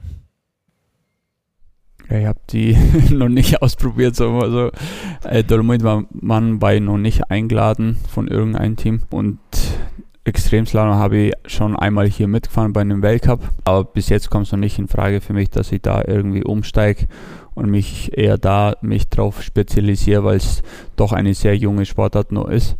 Ja, 2.09 2.19
ich 2.19 2.25
habe 2.25 2.39
die 2.51 2.77
noch 3.13 3.27
nicht 3.27 3.61
ausprobiert, 3.61 4.15
so 4.15 4.29
also 4.39 4.71
äh, 5.23 5.43
Dolomit 5.43 5.83
war 5.83 6.05
man 6.11 6.59
bei 6.59 6.79
noch 6.79 6.97
nicht 6.97 7.29
eingeladen 7.29 7.97
von 8.07 8.29
irgendeinem 8.29 8.77
Team 8.77 9.01
und 9.09 9.39
Extremslalom 10.29 10.93
habe 10.93 11.17
ich 11.17 11.33
schon 11.47 11.75
einmal 11.75 12.07
hier 12.07 12.27
mitgefahren 12.27 12.71
bei 12.71 12.81
einem 12.81 13.01
Weltcup, 13.01 13.41
aber 13.65 13.83
bis 13.83 14.09
jetzt 14.09 14.29
kommt 14.29 14.45
es 14.45 14.51
noch 14.51 14.59
nicht 14.59 14.77
in 14.77 14.87
Frage 14.87 15.21
für 15.21 15.33
mich, 15.33 15.49
dass 15.49 15.71
ich 15.71 15.81
da 15.81 16.03
irgendwie 16.05 16.43
umsteige 16.43 17.07
und 17.55 17.71
mich 17.71 18.15
eher 18.15 18.37
da 18.37 18.75
mich 18.81 19.09
drauf 19.09 19.41
spezialisiere, 19.41 20.23
weil 20.23 20.37
es 20.37 20.61
doch 20.95 21.13
eine 21.13 21.33
sehr 21.33 21.57
junge 21.57 21.87
Sportart 21.87 22.31
noch 22.31 22.47
ist. 22.47 22.77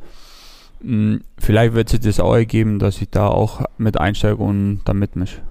Hm, 0.82 1.22
vielleicht 1.40 1.74
wird 1.74 1.90
sich 1.90 2.02
das 2.02 2.20
auch 2.20 2.36
ergeben, 2.36 2.78
dass 2.78 3.02
ich 3.02 3.10
da 3.10 3.28
auch 3.28 3.66
mit 3.80 4.00
einsteige 4.00 4.38
und 4.38 4.82
da 4.86 4.94
mitmische. 4.94 5.42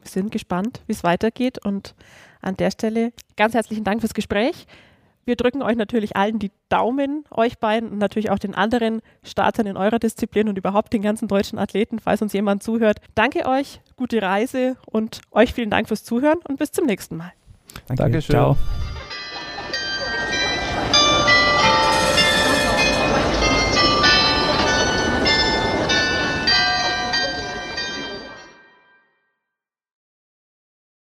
Wir 0.00 0.10
sind 0.10 0.32
gespannt, 0.32 0.80
wie 0.86 0.92
es 0.92 1.04
weitergeht 1.04 1.64
und 1.64 1.94
an 2.40 2.56
der 2.56 2.70
Stelle 2.70 3.12
ganz 3.36 3.52
herzlichen 3.52 3.84
Dank 3.84 4.00
fürs 4.00 4.14
Gespräch. 4.14 4.66
Wir 5.24 5.36
drücken 5.36 5.62
euch 5.62 5.76
natürlich 5.76 6.16
allen 6.16 6.38
die 6.38 6.50
Daumen, 6.68 7.24
euch 7.30 7.58
beiden 7.58 7.90
und 7.90 7.98
natürlich 7.98 8.30
auch 8.30 8.38
den 8.38 8.54
anderen 8.54 9.00
Startern 9.22 9.66
in 9.66 9.76
eurer 9.76 9.98
Disziplin 9.98 10.48
und 10.48 10.58
überhaupt 10.58 10.92
den 10.92 11.02
ganzen 11.02 11.28
deutschen 11.28 11.58
Athleten, 11.58 11.98
falls 11.98 12.22
uns 12.22 12.32
jemand 12.32 12.62
zuhört. 12.62 12.98
Danke 13.14 13.46
euch, 13.46 13.80
gute 13.96 14.20
Reise 14.22 14.76
und 14.86 15.20
euch 15.30 15.52
vielen 15.52 15.70
Dank 15.70 15.88
fürs 15.88 16.04
Zuhören 16.04 16.38
und 16.48 16.58
bis 16.58 16.72
zum 16.72 16.86
nächsten 16.86 17.16
Mal. 17.16 17.32
Danke. 17.86 18.02
Dankeschön. 18.02 18.34
Ciao. 18.34 18.56